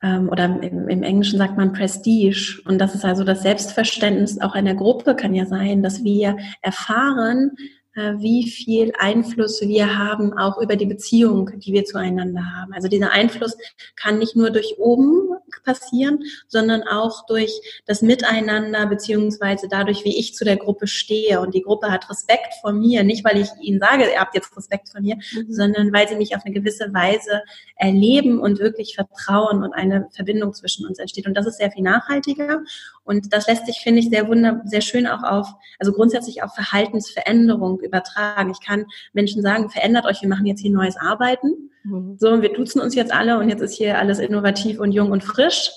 [0.03, 2.61] ähm, oder im, im, Englischen sagt man Prestige.
[2.65, 7.51] Und das ist also das Selbstverständnis auch einer Gruppe kann ja sein, dass wir erfahren,
[7.95, 12.73] wie viel Einfluss wir haben, auch über die Beziehung, die wir zueinander haben.
[12.73, 13.55] Also dieser Einfluss
[13.95, 15.29] kann nicht nur durch oben
[15.63, 17.51] passieren, sondern auch durch
[17.85, 21.39] das Miteinander, beziehungsweise dadurch, wie ich zu der Gruppe stehe.
[21.39, 24.55] Und die Gruppe hat Respekt vor mir, nicht weil ich ihnen sage, ihr habt jetzt
[24.57, 25.53] Respekt von mir, mhm.
[25.53, 27.43] sondern weil sie mich auf eine gewisse Weise
[27.75, 31.27] erleben und wirklich vertrauen und eine Verbindung zwischen uns entsteht.
[31.27, 32.61] Und das ist sehr viel nachhaltiger.
[33.03, 35.47] Und das lässt sich, finde ich, sehr wunder, sehr schön auch auf,
[35.79, 38.51] also grundsätzlich auf Verhaltensveränderung übertragen.
[38.51, 41.69] Ich kann Menschen sagen, verändert euch, wir machen jetzt hier neues Arbeiten.
[41.83, 42.15] Mhm.
[42.17, 45.23] So, wir duzen uns jetzt alle und jetzt ist hier alles innovativ und jung und
[45.23, 45.71] frisch.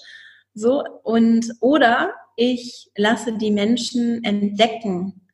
[0.54, 5.26] So, und, oder ich lasse die Menschen entdecken,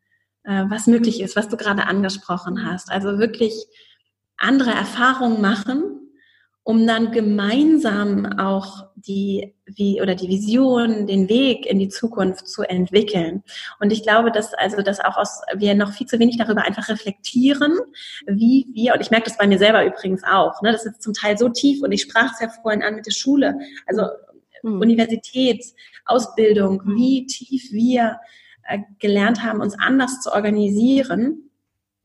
[0.44, 2.90] äh, was möglich ist, was du gerade angesprochen hast.
[2.90, 3.54] Also wirklich
[4.36, 6.01] andere Erfahrungen machen
[6.64, 12.62] um dann gemeinsam auch die wie oder die Vision, den Weg in die Zukunft zu
[12.62, 13.42] entwickeln.
[13.80, 16.88] Und ich glaube, dass also dass auch aus wir noch viel zu wenig darüber einfach
[16.88, 17.78] reflektieren,
[18.26, 20.62] wie wir und ich merke das bei mir selber übrigens auch.
[20.62, 23.06] Ne, das ist zum Teil so tief und ich sprach es ja vorhin an mit
[23.06, 24.02] der Schule, also
[24.62, 24.80] mhm.
[24.80, 25.64] Universität,
[26.04, 28.20] Ausbildung, wie tief wir
[28.68, 31.50] äh, gelernt haben, uns anders zu organisieren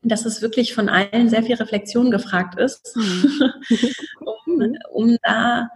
[0.02, 3.52] dass es wirklich von allen sehr viel Reflexion gefragt ist, mhm.
[4.46, 5.68] um, um da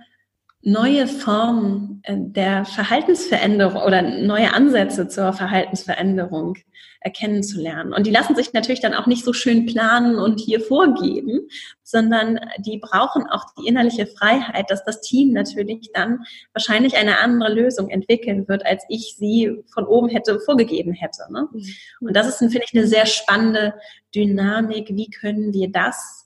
[0.62, 6.57] neue Formen äh, der Verhaltensveränderung oder neue Ansätze zur Verhaltensveränderung
[7.01, 7.92] erkennen zu lernen.
[7.92, 11.48] Und die lassen sich natürlich dann auch nicht so schön planen und hier vorgeben,
[11.83, 17.53] sondern die brauchen auch die innerliche Freiheit, dass das Team natürlich dann wahrscheinlich eine andere
[17.53, 21.22] Lösung entwickeln wird, als ich sie von oben hätte vorgegeben hätte.
[21.31, 21.48] Ne?
[21.53, 22.09] Mhm.
[22.09, 23.75] Und das ist, finde ich, eine sehr spannende
[24.14, 24.90] Dynamik.
[24.90, 26.21] Wie können wir das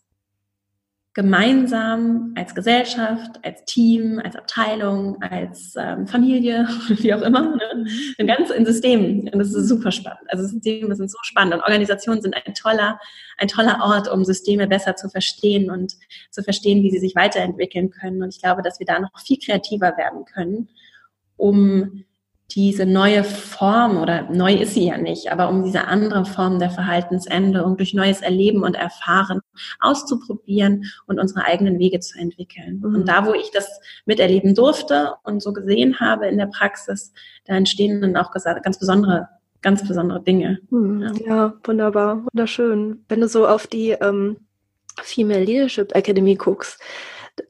[1.16, 7.86] gemeinsam als Gesellschaft, als Team, als Abteilung, als ähm, Familie, wie auch immer, ne?
[8.18, 9.26] in ganz in Systemen.
[9.30, 10.20] Und das ist super spannend.
[10.28, 13.00] Also Systeme sind so spannend und Organisationen sind ein toller,
[13.38, 15.94] ein toller Ort, um Systeme besser zu verstehen und
[16.30, 18.22] zu verstehen, wie sie sich weiterentwickeln können.
[18.22, 20.68] Und ich glaube, dass wir da noch viel kreativer werden können,
[21.38, 22.04] um
[22.50, 26.70] diese neue Form, oder neu ist sie ja nicht, aber um diese andere Form der
[26.70, 29.40] Verhaltensänderung durch neues Erleben und Erfahren
[29.80, 32.78] auszuprobieren und unsere eigenen Wege zu entwickeln.
[32.78, 32.94] Mhm.
[32.94, 37.12] Und da, wo ich das miterleben durfte und so gesehen habe in der Praxis,
[37.46, 38.30] da entstehen dann auch
[38.62, 39.28] ganz besondere
[39.62, 40.60] ganz besondere Dinge.
[40.70, 41.02] Mhm.
[41.02, 41.26] Ja.
[41.26, 41.54] ja.
[41.64, 43.04] wunderbar, wunderschön.
[43.08, 44.36] Wenn du so auf die ähm,
[45.02, 46.80] Female Leadership Academy guckst,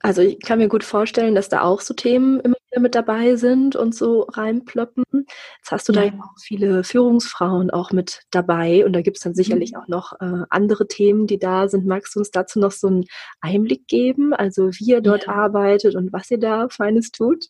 [0.00, 3.36] also ich kann mir gut vorstellen, dass da auch so Themen immer wieder mit dabei
[3.36, 5.04] sind und so reinploppen.
[5.12, 6.00] Jetzt hast du ja.
[6.00, 9.78] da ja auch viele Führungsfrauen auch mit dabei und da gibt es dann sicherlich mhm.
[9.78, 11.86] auch noch äh, andere Themen, die da sind.
[11.86, 13.04] Magst du uns dazu noch so einen
[13.40, 15.32] Einblick geben, also wie ihr dort ja.
[15.32, 17.46] arbeitet und was ihr da Feines tut?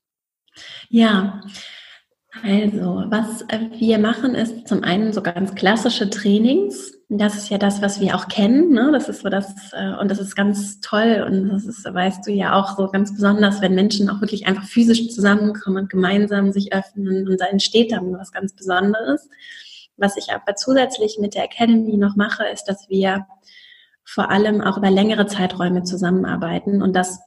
[0.88, 1.42] Ja,
[2.42, 3.44] also, was
[3.78, 8.16] wir machen, ist zum einen so ganz klassische Trainings, das ist ja das, was wir
[8.16, 8.72] auch kennen.
[8.72, 8.90] Ne?
[8.92, 11.24] Das ist so das, äh, und das ist ganz toll.
[11.26, 14.64] Und das ist, weißt du ja auch so ganz besonders, wenn Menschen auch wirklich einfach
[14.64, 17.28] physisch zusammenkommen und gemeinsam sich öffnen.
[17.28, 19.28] Und da entsteht dann was ganz Besonderes.
[19.96, 23.26] Was ich aber zusätzlich mit der Academy noch mache, ist, dass wir
[24.04, 27.20] vor allem auch über längere Zeiträume zusammenarbeiten und das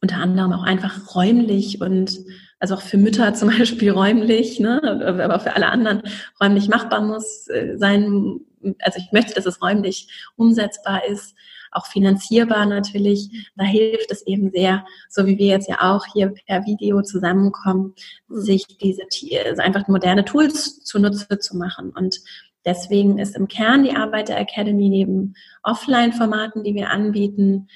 [0.00, 2.18] unter anderem auch einfach räumlich und
[2.58, 4.82] also auch für Mütter zum Beispiel räumlich, ne,
[5.22, 6.02] aber für alle anderen
[6.40, 8.40] räumlich machbar muss äh, sein.
[8.80, 11.34] Also ich möchte, dass es räumlich umsetzbar ist,
[11.74, 13.50] auch finanzierbar natürlich.
[13.56, 17.94] Da hilft es eben sehr, so wie wir jetzt ja auch hier per Video zusammenkommen,
[18.28, 19.02] sich diese
[19.46, 21.90] also einfach moderne Tools zunutze zu machen.
[21.90, 22.20] Und
[22.64, 27.68] deswegen ist im Kern die Arbeit der Academy neben Offline-Formaten, die wir anbieten,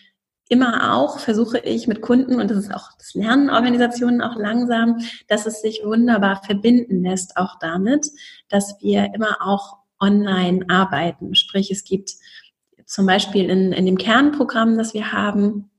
[0.48, 4.98] immer auch versuche ich mit Kunden, und das ist auch das Lernen Organisationen auch langsam,
[5.26, 8.06] dass es sich wunderbar verbinden lässt, auch damit,
[8.48, 11.34] dass wir immer auch online arbeiten.
[11.34, 12.12] Sprich, es gibt
[12.86, 15.70] zum Beispiel in, in dem Kernprogramm, das wir haben,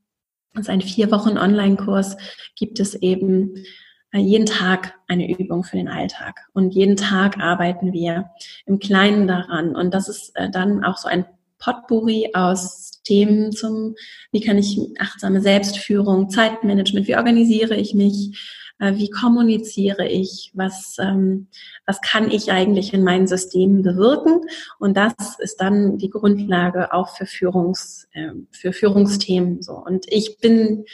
[0.53, 2.17] das ist ein vier Wochen Online-Kurs,
[2.55, 3.63] gibt es eben
[4.12, 6.47] äh, jeden Tag eine Übung für den Alltag.
[6.53, 8.29] Und jeden Tag arbeiten wir
[8.65, 9.75] im Kleinen daran.
[9.75, 11.25] Und das ist äh, dann auch so ein
[11.60, 13.95] Potpourri aus Themen zum,
[14.32, 18.38] wie kann ich achtsame Selbstführung, Zeitmanagement, wie organisiere ich mich,
[18.80, 21.48] wie kommuniziere ich, was, ähm,
[21.86, 24.42] was kann ich eigentlich in meinen Systemen bewirken.
[24.80, 29.62] Und das ist dann die Grundlage auch für, Führungs, äh, für Führungsthemen.
[29.62, 29.74] So.
[29.74, 30.86] Und ich bin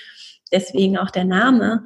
[0.51, 1.83] deswegen auch der Name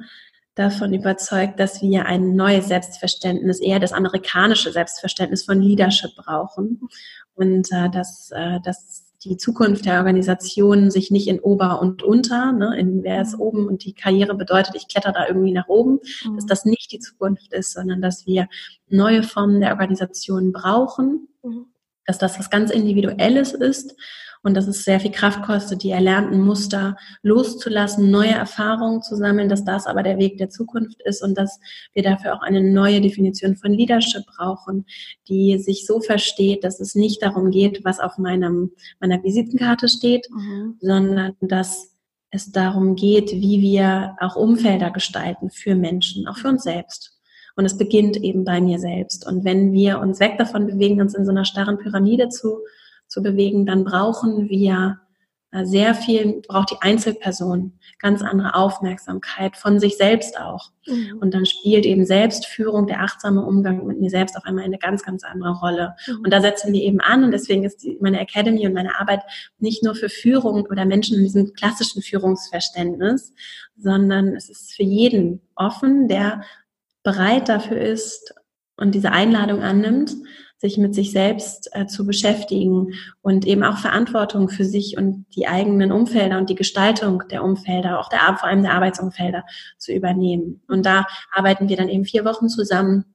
[0.54, 6.80] davon überzeugt, dass wir ein neues Selbstverständnis, eher das amerikanische Selbstverständnis von Leadership brauchen
[7.34, 12.52] und äh, dass, äh, dass die Zukunft der Organisation sich nicht in Ober und Unter,
[12.52, 16.00] ne, in wer ist oben und die Karriere bedeutet, ich kletter da irgendwie nach oben,
[16.24, 16.36] mhm.
[16.36, 18.48] dass das nicht die Zukunft ist, sondern dass wir
[18.88, 21.66] neue Formen der Organisation brauchen, mhm.
[22.10, 23.94] Dass das was ganz Individuelles ist
[24.42, 29.48] und dass es sehr viel Kraft kostet, die erlernten Muster loszulassen, neue Erfahrungen zu sammeln,
[29.48, 31.60] dass das aber der Weg der Zukunft ist und dass
[31.92, 34.86] wir dafür auch eine neue Definition von Leadership brauchen,
[35.28, 40.26] die sich so versteht, dass es nicht darum geht, was auf meinem, meiner Visitenkarte steht,
[40.30, 40.78] mhm.
[40.80, 41.94] sondern dass
[42.32, 47.19] es darum geht, wie wir auch Umfelder gestalten für Menschen, auch für uns selbst.
[47.56, 49.26] Und es beginnt eben bei mir selbst.
[49.26, 52.58] Und wenn wir uns weg davon bewegen, uns in so einer starren Pyramide zu
[53.10, 55.00] zu bewegen, dann brauchen wir
[55.50, 60.70] äh, sehr viel, braucht die Einzelperson ganz andere Aufmerksamkeit von sich selbst auch.
[60.86, 61.18] Mhm.
[61.20, 65.02] Und dann spielt eben Selbstführung, der achtsame Umgang mit mir selbst auf einmal eine ganz,
[65.02, 65.96] ganz andere Rolle.
[66.06, 66.20] Mhm.
[66.24, 69.22] Und da setzen wir eben an und deswegen ist meine Academy und meine Arbeit
[69.58, 73.34] nicht nur für Führung oder Menschen in diesem klassischen Führungsverständnis,
[73.76, 76.42] sondern es ist für jeden offen, der
[77.02, 78.34] bereit dafür ist
[78.76, 80.14] und diese Einladung annimmt,
[80.60, 85.48] sich mit sich selbst äh, zu beschäftigen und eben auch Verantwortung für sich und die
[85.48, 89.44] eigenen Umfelder und die Gestaltung der Umfelder, auch der, vor allem der Arbeitsumfelder
[89.78, 90.62] zu übernehmen.
[90.68, 93.06] Und da arbeiten wir dann eben vier Wochen zusammen,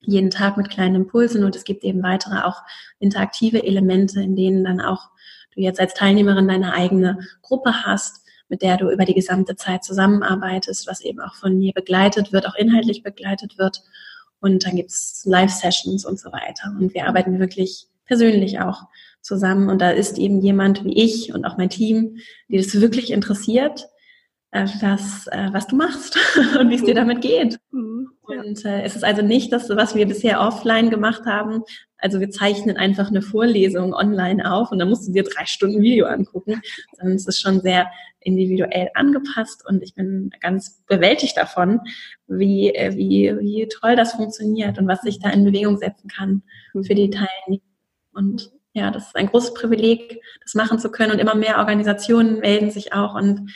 [0.00, 2.60] jeden Tag mit kleinen Impulsen und es gibt eben weitere auch
[2.98, 5.08] interaktive Elemente, in denen dann auch
[5.54, 8.23] du jetzt als Teilnehmerin deine eigene Gruppe hast,
[8.54, 12.46] mit der du über die gesamte Zeit zusammenarbeitest, was eben auch von mir begleitet wird,
[12.46, 13.82] auch inhaltlich begleitet wird
[14.38, 16.72] und dann gibt's Live-Sessions und so weiter.
[16.78, 18.82] Und wir arbeiten wirklich persönlich auch
[19.20, 19.68] zusammen.
[19.68, 23.88] Und da ist eben jemand wie ich und auch mein Team, die das wirklich interessiert,
[24.54, 26.16] was, äh, was du machst
[26.58, 27.58] und wie es dir damit geht.
[27.72, 28.10] Mhm.
[28.22, 31.62] Und äh, es ist also nicht das, was wir bisher offline gemacht haben.
[31.98, 35.82] Also wir zeichnen einfach eine Vorlesung online auf und dann musst du dir drei Stunden
[35.82, 36.62] Video angucken,
[36.96, 37.90] sondern es ist schon sehr
[38.20, 41.80] individuell angepasst und ich bin ganz bewältigt davon,
[42.26, 46.42] wie, äh, wie, wie toll das funktioniert und was sich da in Bewegung setzen kann
[46.82, 47.62] für die Teilnehmer.
[48.14, 52.40] Und ja, das ist ein großes Privileg, das machen zu können und immer mehr Organisationen
[52.40, 53.50] melden sich auch und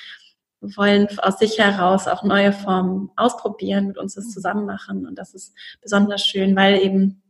[0.61, 5.07] wollen aus sich heraus auch neue Formen ausprobieren, mit uns das zusammen machen.
[5.07, 7.23] Und das ist besonders schön, weil eben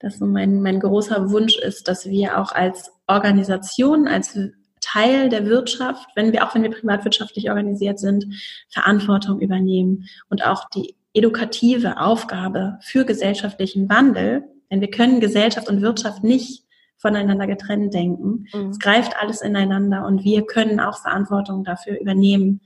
[0.00, 4.38] das so mein, mein großer Wunsch ist, dass wir auch als Organisation, als
[4.80, 8.26] Teil der Wirtschaft, wenn wir auch wenn wir privatwirtschaftlich organisiert sind,
[8.68, 15.82] Verantwortung übernehmen und auch die edukative Aufgabe für gesellschaftlichen Wandel, denn wir können Gesellschaft und
[15.82, 16.64] Wirtschaft nicht
[16.98, 18.46] voneinander getrennt denken.
[18.52, 18.70] Mhm.
[18.70, 22.60] Es greift alles ineinander und wir können auch Verantwortung dafür übernehmen,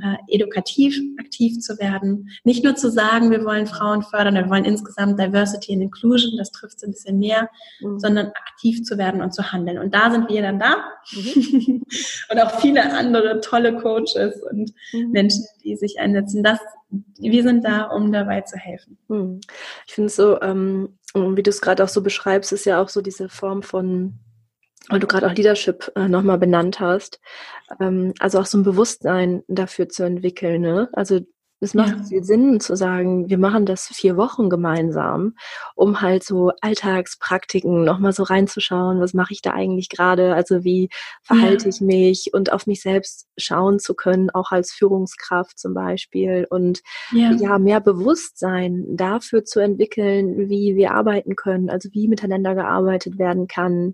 [0.00, 2.30] äh, edukativ aktiv zu werden.
[2.44, 6.50] Nicht nur zu sagen, wir wollen Frauen fördern, wir wollen insgesamt Diversity and Inclusion, das
[6.50, 7.98] trifft es ein bisschen mehr, mhm.
[7.98, 9.78] sondern aktiv zu werden und zu handeln.
[9.78, 10.76] Und da sind wir dann da.
[11.12, 11.82] Mhm.
[12.30, 15.10] und auch viele andere tolle Coaches und mhm.
[15.10, 16.42] Menschen, die sich einsetzen.
[16.42, 16.58] Das,
[17.18, 18.98] wir sind da, um dabei zu helfen.
[19.08, 19.40] Mhm.
[19.86, 22.80] Ich finde es so ähm, Und wie du es gerade auch so beschreibst, ist ja
[22.80, 24.18] auch so diese Form von,
[24.88, 27.20] weil du gerade auch Leadership äh, nochmal benannt hast,
[27.80, 30.62] ähm, also auch so ein Bewusstsein dafür zu entwickeln.
[30.62, 30.88] Ne?
[30.92, 31.20] Also
[31.62, 32.02] es macht ja.
[32.04, 35.36] viel Sinn zu sagen, wir machen das vier Wochen gemeinsam,
[35.76, 40.88] um halt so Alltagspraktiken nochmal so reinzuschauen, was mache ich da eigentlich gerade, also wie
[41.22, 41.70] verhalte ja.
[41.70, 46.80] ich mich und auf mich selbst schauen zu können, auch als Führungskraft zum Beispiel und
[47.12, 47.30] ja.
[47.32, 53.46] ja, mehr Bewusstsein dafür zu entwickeln, wie wir arbeiten können, also wie miteinander gearbeitet werden
[53.46, 53.92] kann,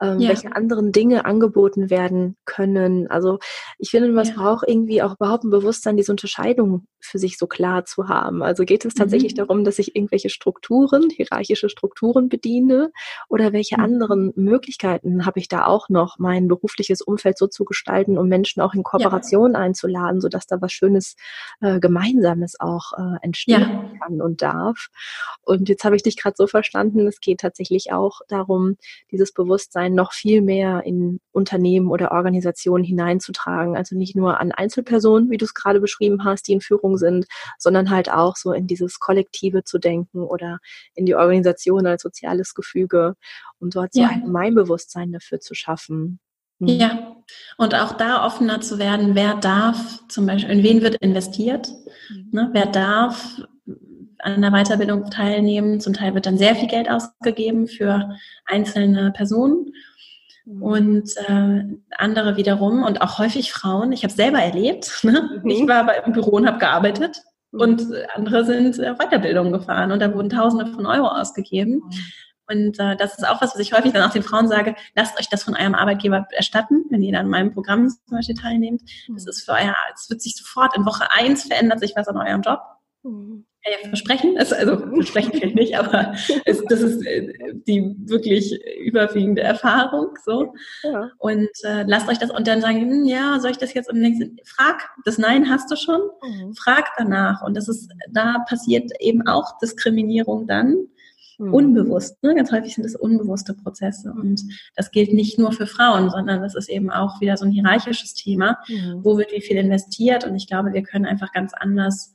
[0.00, 3.08] ähm, welche anderen Dinge angeboten werden können.
[3.08, 3.38] Also
[3.78, 7.84] ich finde, man braucht irgendwie auch überhaupt ein Bewusstsein, diese Unterscheidung für sich so klar
[7.84, 8.42] zu haben.
[8.42, 9.38] Also geht es tatsächlich mhm.
[9.38, 12.92] darum, dass ich irgendwelche Strukturen, hierarchische Strukturen bediene
[13.28, 13.84] oder welche mhm.
[13.84, 18.62] anderen Möglichkeiten habe ich da auch noch, mein berufliches Umfeld so zu gestalten, um Menschen
[18.62, 19.58] auch in Kooperation ja.
[19.58, 21.16] einzuladen, sodass da was Schönes
[21.60, 23.92] äh, Gemeinsames auch äh, entstehen ja.
[24.00, 24.88] kann und darf.
[25.42, 28.76] Und jetzt habe ich dich gerade so verstanden, es geht tatsächlich auch darum,
[29.10, 33.76] dieses Bewusstsein noch viel mehr in Unternehmen oder Organisationen hineinzutragen.
[33.76, 37.26] Also nicht nur an Einzelpersonen, wie du es gerade beschrieben hast, die in Führung sind,
[37.58, 40.58] sondern halt auch so in dieses Kollektive zu denken oder
[40.94, 43.16] in die Organisation als soziales Gefüge
[43.58, 44.10] und dort so ja.
[44.10, 46.20] ein Gemeinbewusstsein dafür zu schaffen.
[46.60, 46.68] Mhm.
[46.68, 47.16] Ja,
[47.56, 51.68] und auch da offener zu werden, wer darf zum Beispiel, in wen wird investiert,
[52.10, 52.28] mhm.
[52.30, 53.40] ne, wer darf
[54.22, 55.80] an der Weiterbildung teilnehmen.
[55.80, 58.10] Zum Teil wird dann sehr viel Geld ausgegeben für
[58.44, 59.72] einzelne Personen.
[60.58, 61.64] Und äh,
[61.96, 63.92] andere wiederum und auch häufig Frauen.
[63.92, 65.00] Ich habe selber erlebt.
[65.04, 65.40] Ne?
[65.42, 65.50] Mhm.
[65.50, 67.60] Ich war aber im Büro und habe gearbeitet mhm.
[67.60, 71.82] und andere sind äh, Weiterbildung gefahren und da wurden Tausende von Euro ausgegeben.
[71.84, 71.90] Mhm.
[72.48, 75.18] Und äh, das ist auch was, was ich häufig dann auch den Frauen sage, lasst
[75.20, 78.82] euch das von eurem Arbeitgeber erstatten, wenn ihr dann an meinem Programm zum Beispiel teilnehmt.
[79.08, 82.16] Das ist für euer, es wird sich sofort in Woche eins verändert sich was an
[82.16, 82.60] eurem Job.
[83.04, 87.32] Mhm ja versprechen, also, also versprechen vielleicht nicht, aber es, das ist äh,
[87.66, 90.16] die wirklich überwiegende Erfahrung.
[90.24, 90.54] So.
[90.82, 91.10] Ja.
[91.18, 94.38] Und äh, lasst euch das und dann sagen, hm, ja, soll ich das jetzt nächsten,
[94.44, 96.54] frag, das Nein hast du schon, mhm.
[96.54, 97.42] frag danach.
[97.42, 100.86] Und das ist, da passiert eben auch Diskriminierung dann.
[101.38, 101.54] Mhm.
[101.54, 102.34] Unbewusst, ne?
[102.34, 104.42] ganz häufig sind es unbewusste Prozesse und
[104.76, 108.12] das gilt nicht nur für Frauen, sondern das ist eben auch wieder so ein hierarchisches
[108.12, 109.00] Thema, mhm.
[109.02, 112.14] wo wird wie viel investiert und ich glaube, wir können einfach ganz anders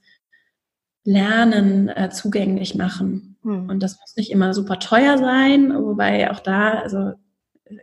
[1.06, 3.38] Lernen äh, zugänglich machen.
[3.44, 3.70] Hm.
[3.70, 7.14] Und das muss nicht immer super teuer sein, wobei auch da, also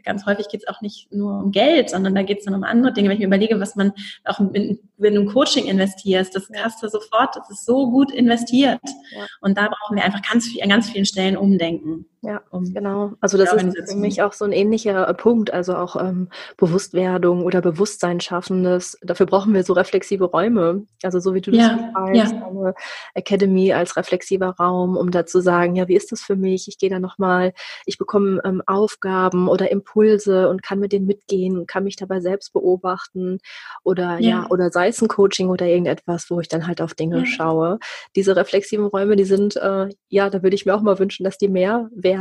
[0.04, 2.64] ganz häufig geht es auch nicht nur um Geld, sondern da geht es dann um
[2.64, 3.08] andere Dinge.
[3.08, 3.92] Wenn ich mir überlege, was man
[4.24, 8.12] auch in, wenn du in Coaching investierst, das hast du sofort, das ist so gut
[8.12, 8.80] investiert.
[9.16, 9.26] Ja.
[9.40, 12.06] Und da brauchen wir einfach ganz viel, an ganz vielen Stellen umdenken.
[12.24, 13.14] Ja, um genau.
[13.20, 17.44] Also das ist für mich auch so ein ähnlicher äh, Punkt, also auch ähm, Bewusstwerdung
[17.44, 18.96] oder Bewusstsein schaffendes.
[19.02, 20.86] Dafür brauchen wir so reflexive Räume.
[21.02, 22.46] Also so wie du ja, das meinst, ja.
[22.46, 22.74] eine
[23.14, 26.68] Academy als reflexiver Raum, um da zu sagen, ja, wie ist das für mich?
[26.68, 27.54] Ich gehe da nochmal,
[27.86, 32.20] ich bekomme ähm, Aufgaben oder Impulse und kann mit denen mitgehen und kann mich dabei
[32.20, 33.38] selbst beobachten
[33.82, 36.94] oder ja, ja oder sei es ein Coaching oder irgendetwas, wo ich dann halt auf
[36.94, 37.80] Dinge schaue.
[38.14, 41.36] Diese reflexiven Räume, die sind, äh, ja, da würde ich mir auch mal wünschen, dass
[41.36, 42.11] die mehr werden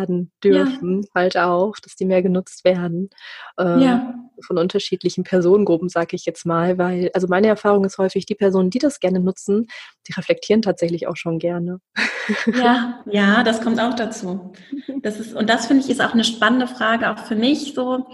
[0.44, 1.10] dürfen, ja.
[1.16, 3.10] halt auch, dass die mehr genutzt werden.
[3.58, 4.16] Äh, ja.
[4.46, 8.70] Von unterschiedlichen Personengruppen, sage ich jetzt mal, weil, also meine Erfahrung ist häufig, die Personen,
[8.70, 9.68] die das gerne nutzen,
[10.08, 11.80] die reflektieren tatsächlich auch schon gerne.
[12.54, 14.54] Ja, ja, das kommt auch dazu.
[15.02, 18.08] Das ist, und das finde ich ist auch eine spannende Frage, auch für mich so,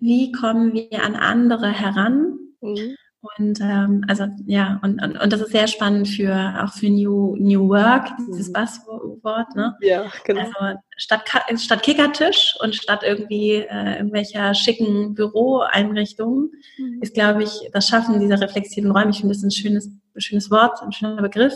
[0.00, 2.38] wie kommen wir an andere heran?
[2.60, 2.96] Mhm.
[3.38, 7.36] Und ähm, also ja, und, und, und das ist sehr spannend für auch für New
[7.38, 8.52] New Work, dieses mhm.
[8.52, 9.74] Buzzword, ne?
[9.80, 10.42] Ja, genau.
[10.42, 11.22] Also statt,
[11.56, 17.02] statt Kickertisch und statt irgendwie äh, irgendwelcher schicken Büroeinrichtungen mhm.
[17.02, 20.82] ist, glaube ich, das Schaffen dieser reflexiven Räume, ich finde das ein schönes, schönes Wort,
[20.82, 21.54] ein schöner Begriff,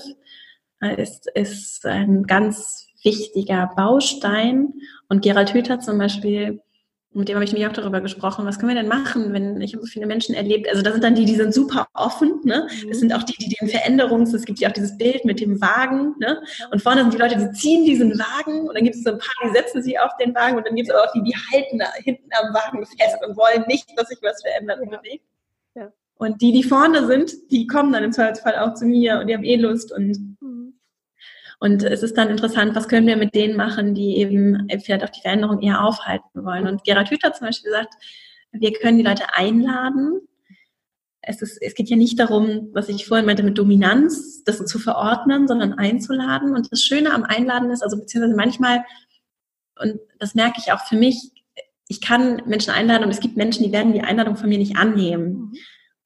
[0.81, 4.72] äh, ist, ist ein ganz wichtiger Baustein.
[5.09, 6.62] Und Gerald Hüther zum Beispiel
[7.14, 9.72] mit dem habe ich nämlich auch darüber gesprochen, was können wir denn machen, wenn ich
[9.72, 10.68] habe so viele Menschen erlebt.
[10.68, 12.40] Also das sind dann die, die sind super offen.
[12.44, 12.66] Ne?
[12.68, 12.92] Das mhm.
[12.94, 16.14] sind auch die, die den Veränderungs, es gibt ja auch dieses Bild mit dem Wagen.
[16.18, 16.40] Ne?
[16.70, 19.18] Und vorne sind die Leute, die ziehen diesen Wagen und dann gibt es so ein
[19.18, 21.34] paar, die setzen sich auf den Wagen und dann gibt es aber auch die, die
[21.34, 25.24] halten da hinten am Wagen fest und wollen nicht, dass sich was verändert und bewegt.
[25.74, 25.90] Ja.
[26.16, 29.34] Und die, die vorne sind, die kommen dann im Zweifelsfall auch zu mir und die
[29.34, 30.36] haben eh Lust und
[31.60, 35.08] und es ist dann interessant, was können wir mit denen machen, die eben vielleicht auch
[35.08, 36.68] die Veränderung eher aufhalten wollen.
[36.68, 37.94] Und Gerhard Hüther zum Beispiel sagt,
[38.52, 40.20] wir können die Leute einladen.
[41.20, 44.78] Es, ist, es geht ja nicht darum, was ich vorhin meinte mit Dominanz, das zu
[44.78, 46.54] verordnen, sondern einzuladen.
[46.54, 48.84] Und das Schöne am Einladen ist, also beziehungsweise manchmal,
[49.80, 51.32] und das merke ich auch für mich,
[51.88, 54.76] ich kann Menschen einladen und es gibt Menschen, die werden die Einladung von mir nicht
[54.76, 55.54] annehmen.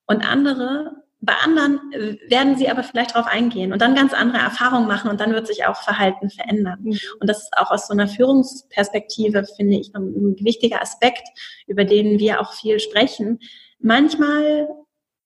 [0.07, 4.43] Und andere bei anderen äh, werden sie aber vielleicht darauf eingehen und dann ganz andere
[4.43, 6.81] Erfahrungen machen und dann wird sich auch Verhalten verändern.
[6.83, 6.99] Mhm.
[7.21, 11.23] Und das ist auch aus so einer Führungsperspektive, finde ich, ein wichtiger Aspekt,
[11.69, 13.39] über den wir auch viel sprechen.
[13.79, 14.69] Manchmal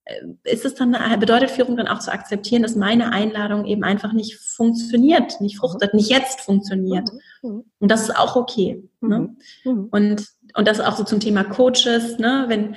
[0.05, 4.13] äh, ist es dann, bedeutet Führung dann auch zu akzeptieren, dass meine Einladung eben einfach
[4.13, 7.11] nicht funktioniert, nicht fruchtet, nicht jetzt funktioniert.
[7.43, 7.51] Mhm.
[7.51, 7.65] Mhm.
[7.79, 8.87] Und das ist auch okay.
[9.01, 9.35] Ne?
[9.65, 10.27] Und
[10.57, 12.47] und das auch so zum Thema Coaches, ne?
[12.49, 12.77] wenn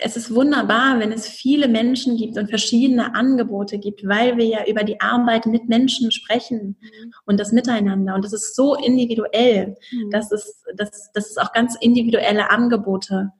[0.00, 4.66] es ist wunderbar, wenn es viele Menschen gibt und verschiedene Angebote gibt, weil wir ja
[4.66, 7.12] über die Arbeit mit Menschen sprechen mhm.
[7.26, 8.14] und das Miteinander.
[8.14, 10.10] Und das ist so individuell, mhm.
[10.10, 13.30] dass, es, dass, dass es auch ganz individuelle Angebote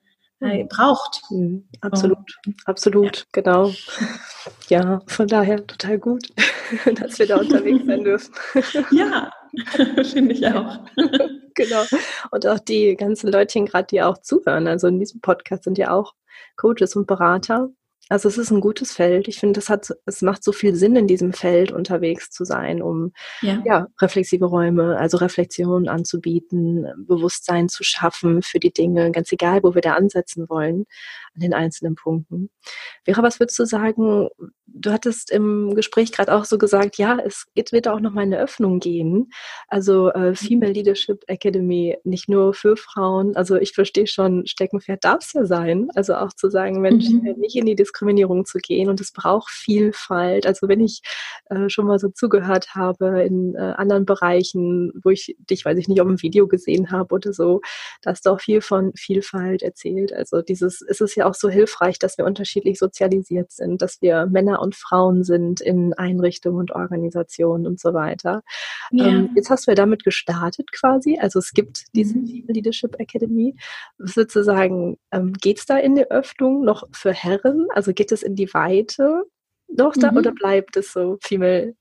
[0.41, 1.23] äh, braucht.
[1.31, 1.65] Mhm.
[1.81, 2.53] Absolut, so.
[2.67, 3.25] absolut, ja.
[3.33, 3.73] genau.
[4.69, 6.29] Ja, von daher total gut,
[7.01, 8.35] dass wir da unterwegs sein dürfen.
[8.91, 9.31] Ja,
[10.05, 10.81] finde ich auch.
[11.61, 11.85] Genau.
[12.31, 14.67] Und auch die ganzen Leutchen gerade, die auch zuhören.
[14.67, 16.15] Also in diesem Podcast sind ja auch
[16.57, 17.71] Coaches und Berater.
[18.11, 19.29] Also es ist ein gutes Feld.
[19.29, 22.83] Ich finde, es hat, es macht so viel Sinn, in diesem Feld unterwegs zu sein,
[22.83, 23.63] um ja.
[23.65, 29.77] ja reflexive Räume, also Reflexion anzubieten, Bewusstsein zu schaffen für die Dinge, ganz egal, wo
[29.77, 30.87] wir da ansetzen wollen
[31.35, 32.51] an den einzelnen Punkten.
[33.05, 34.29] Vera, was würdest du sagen?
[34.67, 38.39] Du hattest im Gespräch gerade auch so gesagt, ja, es wird auch noch mal eine
[38.39, 39.31] Öffnung gehen.
[39.69, 40.35] Also äh, mhm.
[40.37, 43.37] Female Leadership Academy nicht nur für Frauen.
[43.37, 45.89] Also ich verstehe schon, Steckenpferd darf es ja sein.
[45.95, 47.37] Also auch zu sagen, Mensch, mhm.
[47.39, 50.47] nicht in die Diskriminierung zu gehen und es braucht Vielfalt.
[50.47, 51.03] Also wenn ich
[51.51, 55.89] äh, schon mal so zugehört habe in äh, anderen Bereichen, wo ich dich, weiß ich
[55.89, 57.61] nicht, auf dem Video gesehen habe oder so,
[58.03, 60.13] da hast du auch viel von Vielfalt erzählt.
[60.13, 64.03] Also dieses, ist es ja ja auch so hilfreich, dass wir unterschiedlich sozialisiert sind, dass
[64.03, 68.43] wir Männer und Frauen sind in Einrichtungen und Organisationen und so weiter.
[68.91, 69.07] Ja.
[69.07, 71.19] Ähm, jetzt hast du ja damit gestartet quasi.
[71.21, 72.45] Also es gibt diese mhm.
[72.49, 73.55] Leadership Academy.
[73.99, 77.69] Sozusagen, ähm, geht es da in die Öffnung noch für Herren?
[77.75, 79.25] Also geht es in die Weite
[79.69, 80.19] noch da mhm.
[80.19, 81.75] oder bleibt es so female?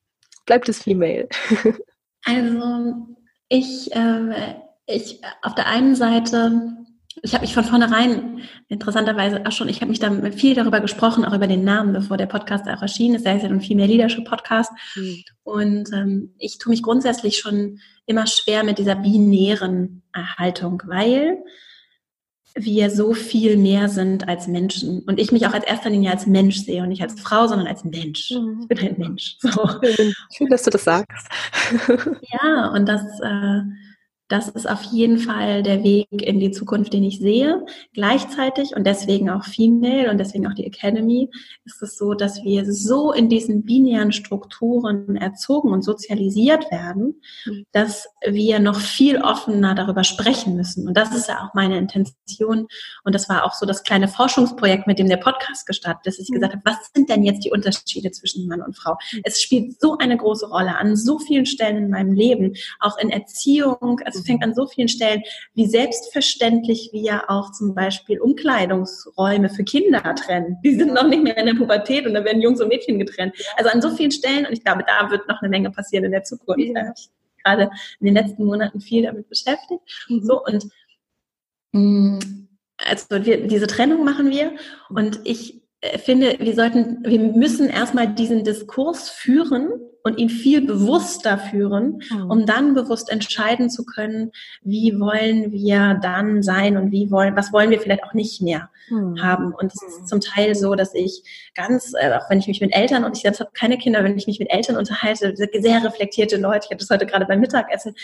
[0.45, 1.27] Bleibt es female?
[2.25, 3.07] also
[3.49, 4.55] ich, äh,
[4.85, 6.77] ich auf der einen Seite
[7.21, 11.25] ich habe mich von vornherein interessanterweise auch schon, ich habe mich da viel darüber gesprochen,
[11.25, 13.25] auch über den Namen, bevor der Podcast auch erschienen ist.
[13.25, 14.71] Er ist ja ein Female Leadership Podcast.
[14.95, 15.23] Mhm.
[15.43, 21.39] Und ähm, ich tue mich grundsätzlich schon immer schwer mit dieser binären Erhaltung, weil
[22.63, 24.99] wir so viel mehr sind als Menschen.
[25.01, 27.67] Und ich mich auch als erster Linie als Mensch sehe und nicht als Frau, sondern
[27.67, 28.31] als Mensch.
[28.31, 28.59] Mhm.
[28.61, 29.37] Ich bin ein Mensch.
[29.39, 29.67] So.
[29.83, 31.27] Schön, schön, dass du das sagst.
[32.31, 33.61] ja, und das äh,
[34.29, 37.65] das ist auf jeden Fall der Weg in die Zukunft, den ich sehe.
[37.93, 41.29] Gleichzeitig und deswegen auch Female und deswegen auch die Academy
[41.65, 47.65] ist es so, dass wir so in diesen binären Strukturen erzogen und sozialisiert werden, mhm.
[47.71, 50.87] dass wir noch viel offener darüber sprechen müssen.
[50.87, 52.67] Und das ist ja auch meine Intention.
[53.03, 56.23] Und das war auch so das kleine Forschungsprojekt, mit dem der Podcast gestartet ist, dass
[56.23, 56.35] ich mhm.
[56.35, 58.95] gesagt habe, was sind denn jetzt die Unterschiede zwischen Mann und Frau?
[59.11, 59.21] Mhm.
[59.23, 63.09] Es spielt so eine große Rolle an so vielen Stellen in meinem Leben, auch in
[63.09, 69.49] Erziehung, also es fängt an so vielen Stellen, wie selbstverständlich wir auch zum Beispiel Umkleidungsräume
[69.49, 70.57] für Kinder trennen.
[70.63, 73.35] Die sind noch nicht mehr in der Pubertät und da werden Jungs und Mädchen getrennt.
[73.57, 76.11] Also an so vielen Stellen und ich glaube, da wird noch eine Menge passieren in
[76.11, 76.69] der Zukunft.
[76.75, 77.09] Da habe ich
[77.43, 79.81] gerade in den letzten Monaten viel damit beschäftigt.
[80.09, 80.23] Mhm.
[80.23, 80.65] So und
[81.71, 82.19] mh, mm,
[82.77, 84.53] also wir, diese Trennung machen wir
[84.89, 89.69] und ich äh, finde, wir sollten, wir müssen erstmal diesen Diskurs führen
[90.03, 92.31] und ihn viel bewusster führen, mhm.
[92.31, 94.31] um dann bewusst entscheiden zu können,
[94.61, 98.69] wie wollen wir dann sein und wie wollen, was wollen wir vielleicht auch nicht mehr
[98.89, 99.21] mhm.
[99.21, 99.53] haben.
[99.53, 101.23] Und es ist zum Teil so, dass ich
[101.55, 104.17] ganz, äh, auch wenn ich mich mit Eltern und ich selbst habe keine Kinder, wenn
[104.17, 107.95] ich mich mit Eltern unterhalte, sehr reflektierte Leute, ich hatte das heute gerade beim Mittagessen,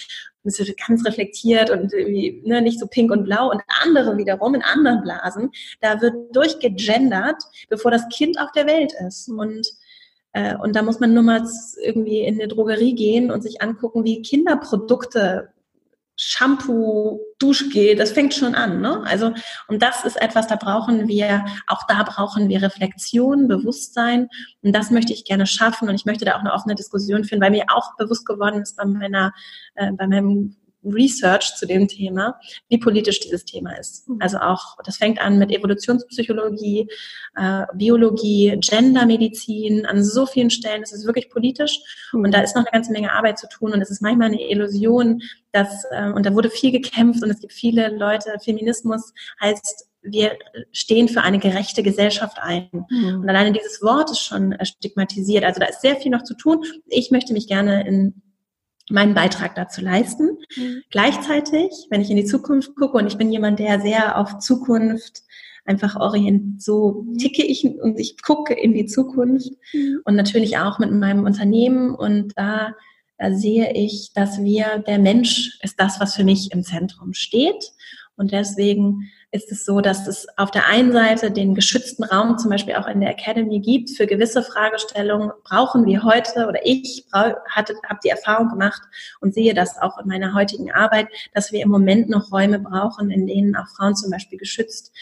[0.44, 4.56] das wird ganz reflektiert und irgendwie, ne, nicht so pink und blau und andere wiederum
[4.56, 9.30] in anderen Blasen, da wird durchgegendert, bevor das Kind auf der Welt ist.
[9.30, 9.40] Mhm.
[9.40, 9.68] Und
[10.36, 11.48] äh, und da muss man nur mal
[11.82, 15.48] irgendwie in eine Drogerie gehen und sich angucken, wie Kinderprodukte
[16.18, 18.82] Shampoo, Duschgel, das fängt schon an.
[18.82, 19.02] Ne?
[19.06, 19.34] Also,
[19.70, 24.28] und das ist etwas, da brauchen wir, auch da brauchen wir Reflexion, Bewusstsein.
[24.62, 25.88] Und das möchte ich gerne schaffen.
[25.88, 28.76] Und ich möchte da auch eine offene Diskussion führen, weil mir auch bewusst geworden ist
[28.76, 29.34] bei meiner,
[29.76, 34.08] äh, bei meinem Research zu dem Thema, wie politisch dieses Thema ist.
[34.08, 34.18] Mhm.
[34.20, 36.88] Also auch, das fängt an mit Evolutionspsychologie,
[37.36, 40.84] äh, Biologie, Gendermedizin, an so vielen Stellen.
[40.84, 41.80] Es ist wirklich politisch
[42.14, 44.50] und da ist noch eine ganze Menge Arbeit zu tun und es ist manchmal eine
[44.50, 45.22] Illusion,
[45.52, 50.38] dass, äh, und da wurde viel gekämpft und es gibt viele Leute, Feminismus heißt, wir
[50.72, 52.70] stehen für eine gerechte Gesellschaft ein.
[52.72, 53.22] Mhm.
[53.22, 55.44] Und alleine dieses Wort ist schon stigmatisiert.
[55.44, 56.64] Also da ist sehr viel noch zu tun.
[56.86, 58.22] Ich möchte mich gerne in
[58.90, 60.35] meinen Beitrag dazu leisten.
[60.56, 60.84] Mhm.
[60.90, 65.24] Gleichzeitig, wenn ich in die Zukunft gucke und ich bin jemand, der sehr auf Zukunft
[65.66, 70.02] einfach orient, so ticke ich und ich gucke in die Zukunft mhm.
[70.06, 72.74] und natürlich auch mit meinem Unternehmen und da,
[73.18, 77.72] da sehe ich, dass wir, der Mensch ist das, was für mich im Zentrum steht
[78.16, 82.50] und deswegen ist es so, dass es auf der einen Seite den geschützten Raum zum
[82.50, 85.32] Beispiel auch in der Academy gibt für gewisse Fragestellungen.
[85.44, 88.82] Brauchen wir heute oder ich habe die Erfahrung gemacht
[89.20, 93.12] und sehe das auch in meiner heutigen Arbeit, dass wir im Moment noch Räume brauchen,
[93.12, 94.94] in denen auch Frauen zum Beispiel geschützt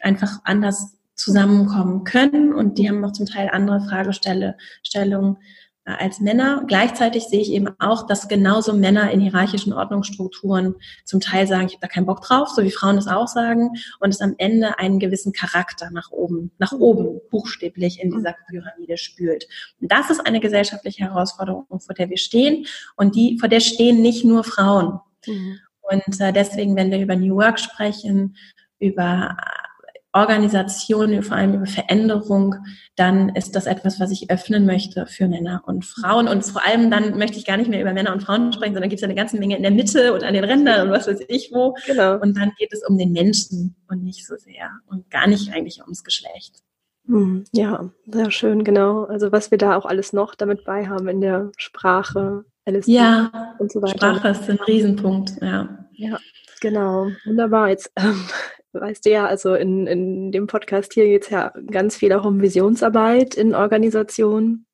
[0.00, 5.36] einfach anders zusammenkommen können und die haben auch zum Teil andere Fragestellungen
[5.84, 6.64] als Männer.
[6.66, 11.72] Gleichzeitig sehe ich eben auch, dass genauso Männer in hierarchischen Ordnungsstrukturen zum Teil sagen, ich
[11.74, 14.78] habe da keinen Bock drauf, so wie Frauen es auch sagen, und es am Ende
[14.78, 19.48] einen gewissen Charakter nach oben, nach oben buchstäblich in dieser Pyramide spült.
[19.80, 22.66] Und das ist eine gesellschaftliche Herausforderung, vor der wir stehen
[22.96, 25.00] und die, vor der stehen nicht nur Frauen.
[25.26, 25.58] Mhm.
[25.80, 28.36] Und äh, deswegen, wenn wir über New Work sprechen,
[28.78, 29.36] über
[30.12, 32.56] Organisation, vor allem über Veränderung,
[32.96, 36.28] dann ist das etwas, was ich öffnen möchte für Männer und Frauen.
[36.28, 38.90] Und vor allem dann möchte ich gar nicht mehr über Männer und Frauen sprechen, sondern
[38.90, 41.20] gibt es eine ganze Menge in der Mitte und an den Rändern und was weiß
[41.28, 41.74] ich wo.
[41.86, 42.18] Genau.
[42.20, 45.80] Und dann geht es um den Menschen und nicht so sehr und gar nicht eigentlich
[45.80, 46.62] ums Geschlecht.
[47.06, 49.04] Hm, ja, sehr schön, genau.
[49.04, 53.56] Also was wir da auch alles noch damit bei haben in der Sprache, LSD ja,
[53.58, 53.96] und so weiter.
[53.96, 55.86] Sprache ist ein Riesenpunkt, ja.
[55.92, 56.18] Ja,
[56.60, 57.08] genau.
[57.24, 57.70] Wunderbar.
[57.70, 58.24] Jetzt ähm,
[58.72, 62.24] weißt du ja, also in, in dem Podcast hier geht es ja ganz viel auch
[62.24, 64.66] um Visionsarbeit in Organisationen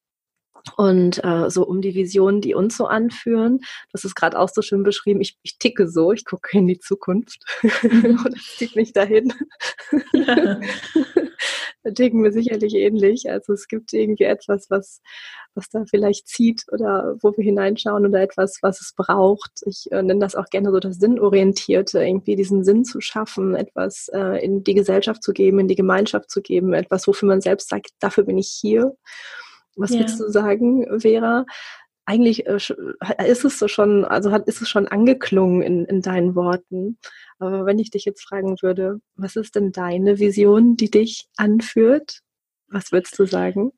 [0.76, 3.60] und äh, so um die Visionen, die uns so anführen.
[3.92, 5.20] Das ist gerade auch so schön beschrieben.
[5.20, 9.32] Ich, ich ticke so, ich gucke in die Zukunft und das zieht mich dahin.
[10.12, 10.60] Ja.
[11.82, 13.30] da ticken wir sicherlich ähnlich.
[13.30, 15.00] Also es gibt irgendwie etwas, was,
[15.54, 19.50] was da vielleicht zieht oder wo wir hineinschauen oder etwas, was es braucht.
[19.64, 24.08] Ich äh, nenne das auch gerne so das Sinnorientierte, irgendwie diesen Sinn zu schaffen, etwas
[24.12, 27.68] äh, in die Gesellschaft zu geben, in die Gemeinschaft zu geben, etwas, wofür man selbst
[27.68, 28.96] sagt, dafür bin ich hier.
[29.78, 30.00] Was ja.
[30.00, 31.46] willst du sagen, Vera?
[32.04, 32.58] Eigentlich äh,
[33.26, 36.98] ist es so schon, also hat, ist es schon angeklungen in, in deinen Worten.
[37.38, 42.20] Aber wenn ich dich jetzt fragen würde, was ist denn deine Vision, die dich anführt?
[42.68, 43.72] Was würdest du sagen?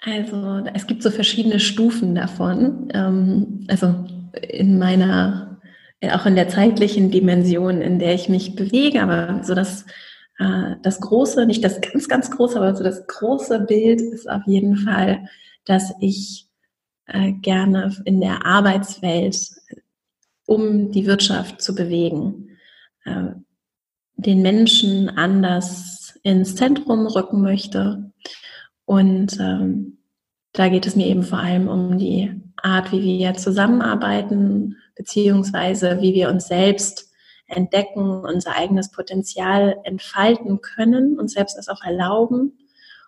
[0.00, 2.90] Also es gibt so verschiedene Stufen davon.
[2.92, 4.04] Ähm, also
[4.42, 5.60] in meiner,
[6.10, 9.86] auch in der zeitlichen Dimension, in der ich mich bewege, aber so das,
[10.38, 14.42] äh, das große, nicht das ganz, ganz große, aber so das große Bild ist auf
[14.46, 15.28] jeden Fall,
[15.64, 16.48] dass ich
[17.06, 19.36] äh, gerne in der Arbeitswelt
[20.46, 22.50] um die Wirtschaft zu bewegen,
[23.04, 23.28] äh,
[24.16, 28.12] den Menschen anders ins Zentrum rücken möchte.
[28.84, 29.98] Und ähm,
[30.52, 36.14] da geht es mir eben vor allem um die Art, wie wir zusammenarbeiten, beziehungsweise wie
[36.14, 37.10] wir uns selbst
[37.46, 42.58] entdecken, unser eigenes Potenzial entfalten können, und selbst das auch erlauben,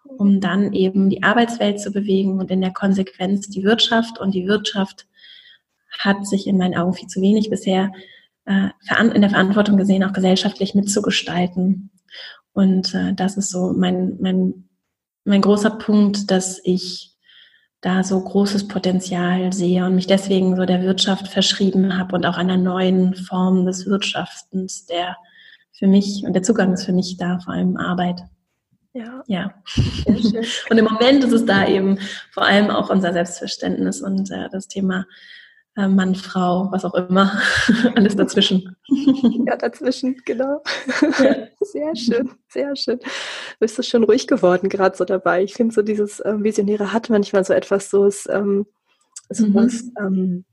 [0.05, 4.18] um dann eben die Arbeitswelt zu bewegen und in der Konsequenz die Wirtschaft.
[4.20, 5.07] Und die Wirtschaft
[5.99, 7.93] hat sich in meinen Augen viel zu wenig bisher
[8.45, 8.68] äh,
[9.14, 11.91] in der Verantwortung gesehen, auch gesellschaftlich mitzugestalten.
[12.53, 14.68] Und äh, das ist so mein, mein,
[15.24, 17.15] mein großer Punkt, dass ich
[17.87, 22.37] da so großes Potenzial sehe und mich deswegen so der Wirtschaft verschrieben habe und auch
[22.37, 25.16] einer neuen Form des Wirtschaftens, der
[25.72, 28.22] für mich und der Zugang ist für mich da, vor allem Arbeit.
[28.93, 29.22] Ja.
[29.28, 29.55] ja.
[30.70, 32.01] und im Moment ist es da eben
[32.32, 35.07] vor allem auch unser Selbstverständnis und äh, das Thema
[35.77, 37.39] Mann, Frau, was auch immer,
[37.95, 38.77] alles dazwischen.
[39.47, 40.62] Ja, dazwischen, genau.
[41.18, 41.49] Ja.
[41.61, 42.99] Sehr schön, sehr schön.
[42.99, 43.07] Du
[43.61, 45.43] bist so schön ruhig geworden gerade so dabei.
[45.43, 48.66] Ich finde so dieses ähm, Visionäre hat manchmal so etwas so, ähm,
[49.29, 49.55] so mhm.
[49.55, 50.45] was, ähm,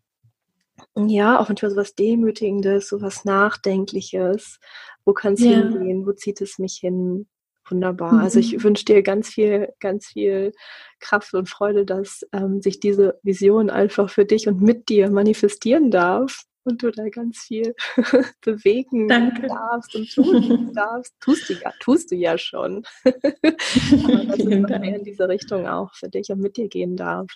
[0.95, 4.59] ja, auch manchmal so was Demütigendes, so was Nachdenkliches.
[5.05, 5.51] Wo kann es ja.
[5.51, 6.05] hingehen?
[6.05, 7.27] Wo zieht es mich hin?
[7.69, 8.13] Wunderbar.
[8.13, 8.19] Mhm.
[8.19, 8.63] Also ich mhm.
[8.63, 10.51] wünsche dir ganz viel, ganz viel
[10.99, 15.91] Kraft und Freude, dass ähm, sich diese Vision einfach für dich und mit dir manifestieren
[15.91, 17.75] darf und du da ganz viel
[18.41, 19.47] bewegen Danke.
[19.47, 21.13] darfst und tun darfst.
[21.19, 22.85] Tust du ja, tust du ja schon.
[23.03, 26.95] Aber dass Vielen es mehr in diese Richtung auch für dich und mit dir gehen
[26.95, 27.27] darf.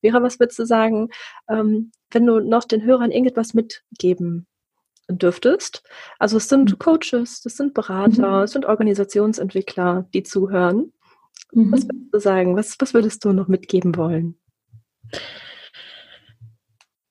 [0.00, 1.08] Vera, was würdest du sagen,
[1.48, 4.46] ähm, wenn du noch den Hörern irgendetwas mitgeben
[5.12, 5.82] dürftest.
[6.18, 6.78] Also es sind mhm.
[6.78, 8.44] Coaches, das sind Berater, mhm.
[8.44, 10.92] es sind Organisationsentwickler, die zuhören.
[11.52, 11.72] Mhm.
[11.72, 12.56] Was würdest du sagen?
[12.56, 14.36] Was, was würdest du noch mitgeben wollen?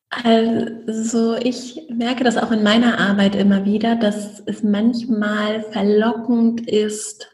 [0.10, 7.30] Also ich merke das auch in meiner Arbeit immer wieder, dass es manchmal verlockend ist,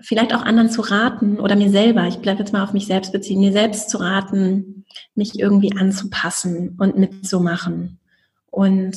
[0.00, 3.12] vielleicht auch anderen zu raten oder mir selber, ich bleibe jetzt mal auf mich selbst
[3.12, 7.99] beziehen, mir selbst zu raten, mich irgendwie anzupassen und mitzumachen.
[8.50, 8.96] Und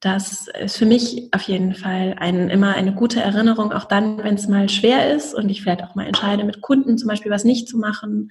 [0.00, 4.34] das ist für mich auf jeden Fall ein, immer eine gute Erinnerung, auch dann, wenn
[4.34, 7.44] es mal schwer ist und ich vielleicht auch mal entscheide, mit Kunden zum Beispiel was
[7.44, 8.30] nicht zu machen,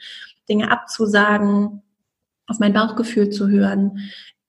[0.49, 1.81] Dinge abzusagen,
[2.47, 3.99] auf mein Bauchgefühl zu hören.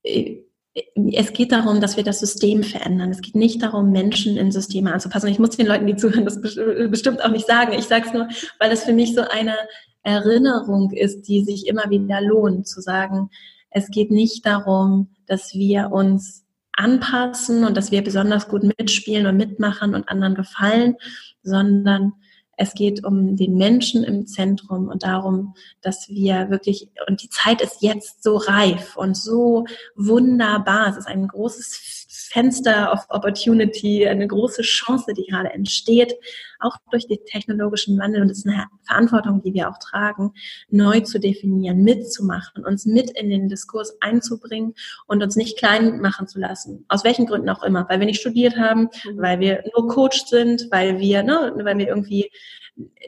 [0.02, 3.10] Es geht darum, dass wir das System verändern.
[3.10, 5.28] Es geht nicht darum, Menschen in Systeme anzupassen.
[5.28, 7.72] Ich muss den Leuten, die zuhören, das bestimmt auch nicht sagen.
[7.72, 8.26] Ich sage es nur,
[8.58, 9.54] weil es für mich so eine
[10.02, 13.30] Erinnerung ist, die sich immer wieder lohnt, zu sagen,
[13.72, 16.44] es geht nicht darum, dass wir uns
[16.74, 20.96] anpassen und dass wir besonders gut mitspielen und mitmachen und anderen gefallen,
[21.42, 22.12] sondern
[22.56, 27.60] es geht um den Menschen im Zentrum und darum, dass wir wirklich, und die Zeit
[27.60, 29.64] ist jetzt so reif und so
[29.96, 30.88] wunderbar.
[30.88, 32.01] Es ist ein großes
[32.32, 36.14] Fenster of Opportunity, eine große Chance, die gerade entsteht,
[36.60, 38.22] auch durch den technologischen Wandel.
[38.22, 40.32] Und es ist eine Verantwortung, die wir auch tragen,
[40.70, 44.74] neu zu definieren, mitzumachen, uns mit in den Diskurs einzubringen
[45.06, 46.86] und uns nicht klein machen zu lassen.
[46.88, 47.86] Aus welchen Gründen auch immer.
[47.88, 49.18] Weil wir nicht studiert haben, mhm.
[49.18, 52.30] weil wir nur Coach sind, weil wir, ne, weil wir irgendwie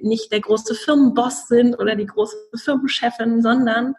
[0.02, 3.94] nicht der große Firmenboss sind oder die große Firmenchefin, sondern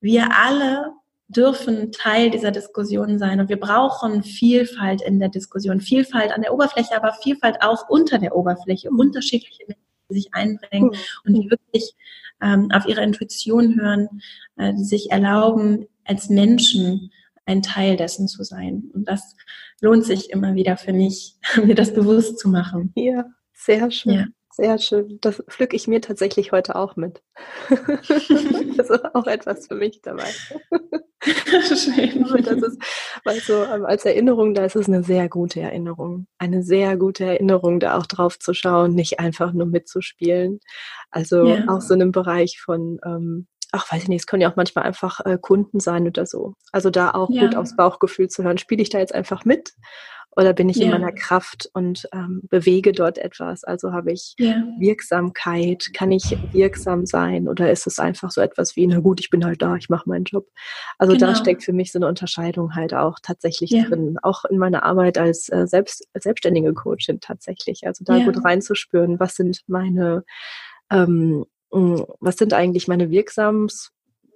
[0.00, 0.92] wir alle
[1.32, 3.40] dürfen Teil dieser Diskussion sein.
[3.40, 5.80] Und wir brauchen Vielfalt in der Diskussion.
[5.80, 8.90] Vielfalt an der Oberfläche, aber Vielfalt auch unter der Oberfläche.
[8.90, 9.00] Mhm.
[9.00, 10.96] Unterschiedliche Menschen, die sich einbringen mhm.
[11.24, 11.94] und die wirklich
[12.40, 14.08] ähm, auf ihre Intuition hören,
[14.56, 17.10] äh, die sich erlauben, als Menschen
[17.46, 18.90] ein Teil dessen zu sein.
[18.94, 19.36] Und das
[19.80, 22.92] lohnt sich immer wieder für mich, mir das bewusst zu machen.
[22.94, 24.12] Ja, sehr schön.
[24.12, 24.26] Ja.
[24.54, 25.18] Sehr schön.
[25.22, 27.22] Das pflücke ich mir tatsächlich heute auch mit.
[28.76, 30.28] das ist auch etwas für mich dabei.
[31.22, 32.26] schön.
[32.44, 32.82] Das ist,
[33.24, 36.26] weil so ähm, als Erinnerung, da ist es eine sehr gute Erinnerung.
[36.38, 40.60] Eine sehr gute Erinnerung, da auch drauf zu schauen, nicht einfach nur mitzuspielen.
[41.10, 41.64] Also ja.
[41.68, 44.56] auch so in einem Bereich von, ähm, ach, weiß ich nicht, es können ja auch
[44.56, 46.54] manchmal einfach äh, Kunden sein oder so.
[46.72, 47.42] Also da auch ja.
[47.46, 48.58] gut aufs Bauchgefühl zu hören.
[48.58, 49.72] Spiele ich da jetzt einfach mit
[50.34, 50.86] oder bin ich ja.
[50.86, 53.64] in meiner Kraft und ähm, bewege dort etwas?
[53.64, 54.62] Also habe ich ja.
[54.78, 55.90] Wirksamkeit?
[55.92, 57.48] Kann ich wirksam sein?
[57.48, 60.08] Oder ist es einfach so etwas wie, na gut, ich bin halt da, ich mache
[60.08, 60.48] meinen Job?
[60.98, 61.26] Also genau.
[61.26, 63.84] da steckt für mich so eine Unterscheidung halt auch tatsächlich ja.
[63.84, 64.18] drin.
[64.22, 67.86] Auch in meiner Arbeit als, äh, selbst, als selbstständige Coachin tatsächlich.
[67.86, 70.24] Also da gut reinzuspüren, was sind meine
[70.90, 73.92] ähm, was sind eigentlich meine Wirksams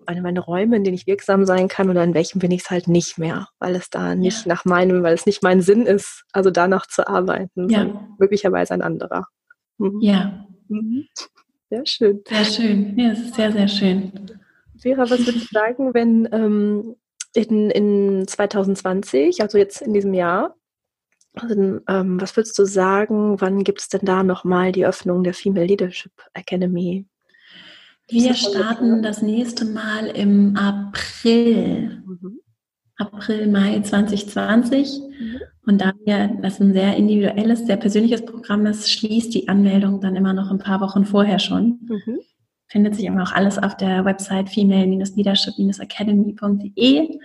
[0.07, 2.71] meine, meine Räume, in denen ich wirksam sein kann oder in welchem bin ich es
[2.71, 4.55] halt nicht mehr, weil es da nicht ja.
[4.55, 8.09] nach meinem, weil es nicht mein Sinn ist, also danach zu arbeiten, ja.
[8.19, 9.27] möglicherweise ein anderer.
[9.79, 10.01] Mhm.
[10.01, 10.47] Ja.
[10.69, 11.07] Mhm.
[11.71, 12.23] Sehr schön.
[12.27, 12.99] Sehr schön.
[12.99, 14.13] Ja, es ist sehr, sehr schön.
[14.79, 16.97] Vera, was würdest du sagen, wenn ähm,
[17.35, 20.55] in, in 2020, also jetzt in diesem Jahr,
[21.35, 25.35] also, ähm, was würdest du sagen, wann gibt es denn da nochmal die Öffnung der
[25.35, 27.07] Female Leadership Academy?
[28.09, 32.05] Wir starten das nächste Mal im April.
[32.07, 32.39] Mhm.
[32.99, 35.01] April, Mai 2020.
[35.01, 35.41] Mhm.
[35.67, 40.15] Und da wir das ein sehr individuelles, sehr persönliches Programm ist, schließt die Anmeldung dann
[40.15, 41.81] immer noch ein paar Wochen vorher schon.
[41.83, 42.21] Mhm.
[42.69, 47.01] Findet sich immer auch alles auf der Website female-leadership-academy.de.
[47.01, 47.19] Mhm.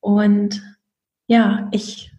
[0.00, 0.62] Und
[1.26, 2.12] ja, ich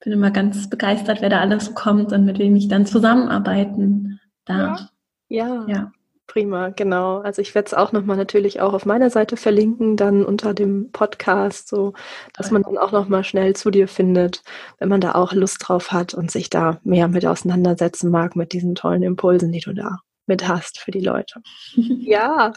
[0.00, 4.88] bin immer ganz begeistert, wer da alles kommt und mit wem ich dann zusammenarbeiten darf.
[5.28, 5.46] Ja.
[5.46, 5.66] ja.
[5.68, 5.92] ja.
[6.32, 7.18] Prima, genau.
[7.18, 10.90] Also ich werde es auch nochmal natürlich auch auf meiner Seite verlinken, dann unter dem
[10.90, 11.92] Podcast, so
[12.32, 14.42] dass man dann auch nochmal schnell zu dir findet,
[14.78, 18.54] wenn man da auch Lust drauf hat und sich da mehr mit auseinandersetzen mag mit
[18.54, 21.42] diesen tollen Impulsen, die du da mit hast für die Leute.
[21.76, 22.54] ja,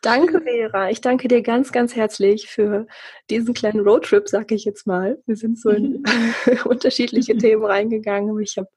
[0.00, 0.88] danke Vera.
[0.88, 2.86] Ich danke dir ganz, ganz herzlich für
[3.30, 5.18] diesen kleinen Roadtrip, sag ich jetzt mal.
[5.26, 6.02] Wir sind so in
[6.64, 8.38] unterschiedliche Themen reingegangen.
[8.40, 8.68] Ich habe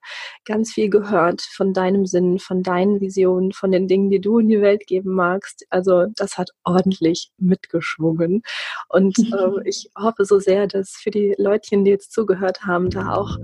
[0.46, 4.50] ganz viel gehört von deinem Sinn, von deinen Visionen, von den Dingen, die du in
[4.50, 5.66] die Welt geben magst.
[5.70, 8.44] Also das hat ordentlich mitgeschwungen.
[8.90, 13.14] Und äh, ich hoffe so sehr, dass für die Leutchen, die jetzt zugehört haben, da
[13.14, 13.38] auch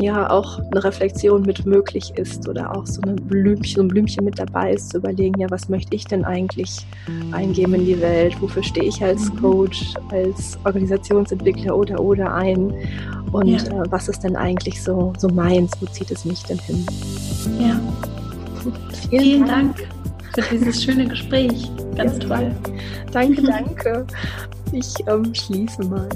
[0.00, 4.24] ja auch eine Reflexion mit möglich ist oder auch so eine Blümchen, so ein Blümchen
[4.24, 6.86] mit dabei ist, zu überlegen, ja, was möchte ich denn eigentlich
[7.32, 8.40] eingeben in die Welt?
[8.40, 9.40] Wofür stehe ich als mhm.
[9.40, 12.72] Coach, als Organisationsentwickler oder oder ein?
[13.32, 13.82] Und ja.
[13.82, 15.72] äh, was ist denn eigentlich so, so meins?
[15.80, 16.86] Wo zieht es mich denn hin?
[17.58, 17.80] Ja.
[19.10, 19.76] Vielen, Vielen Dank.
[19.76, 21.70] Dank für dieses schöne Gespräch.
[21.96, 22.54] Ganz ja, toll.
[23.12, 24.06] Danke, danke.
[24.72, 26.08] Ich ähm, schließe mal.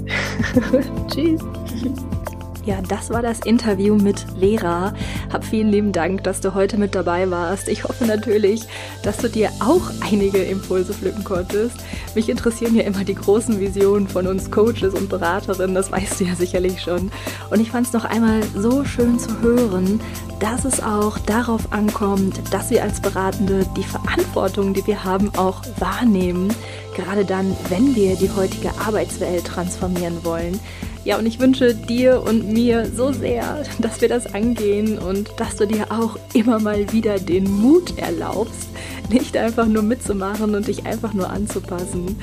[1.07, 1.41] Tschüss.
[2.63, 4.93] Ja, das war das Interview mit Vera.
[5.33, 7.67] Hab vielen lieben Dank, dass du heute mit dabei warst.
[7.67, 8.67] Ich hoffe natürlich,
[9.01, 9.81] dass du dir auch
[10.11, 11.77] einige Impulse pflücken konntest.
[12.13, 16.25] Mich interessieren ja immer die großen Visionen von uns Coaches und Beraterinnen, das weißt du
[16.25, 17.11] ja sicherlich schon.
[17.49, 19.99] Und ich fand es noch einmal so schön zu hören,
[20.39, 25.63] dass es auch darauf ankommt, dass wir als Beratende die Verantwortung, die wir haben, auch
[25.79, 26.53] wahrnehmen
[26.95, 30.59] gerade dann, wenn wir die heutige Arbeitswelt transformieren wollen.
[31.03, 35.55] Ja, und ich wünsche dir und mir so sehr, dass wir das angehen und dass
[35.55, 38.69] du dir auch immer mal wieder den Mut erlaubst,
[39.11, 42.17] nicht einfach nur mitzumachen und dich einfach nur anzupassen.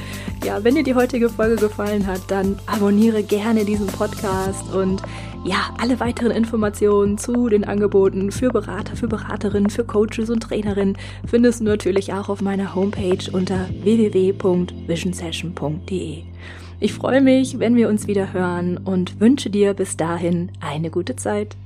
[0.45, 5.03] Ja, wenn dir die heutige Folge gefallen hat, dann abonniere gerne diesen Podcast und
[5.45, 10.99] ja, alle weiteren Informationen zu den Angeboten für Berater, für Beraterinnen, für Coaches und Trainerinnen
[11.26, 16.24] findest du natürlich auch auf meiner Homepage unter www.visionsession.de.
[16.80, 21.16] Ich freue mich, wenn wir uns wieder hören und wünsche dir bis dahin eine gute
[21.16, 21.57] Zeit.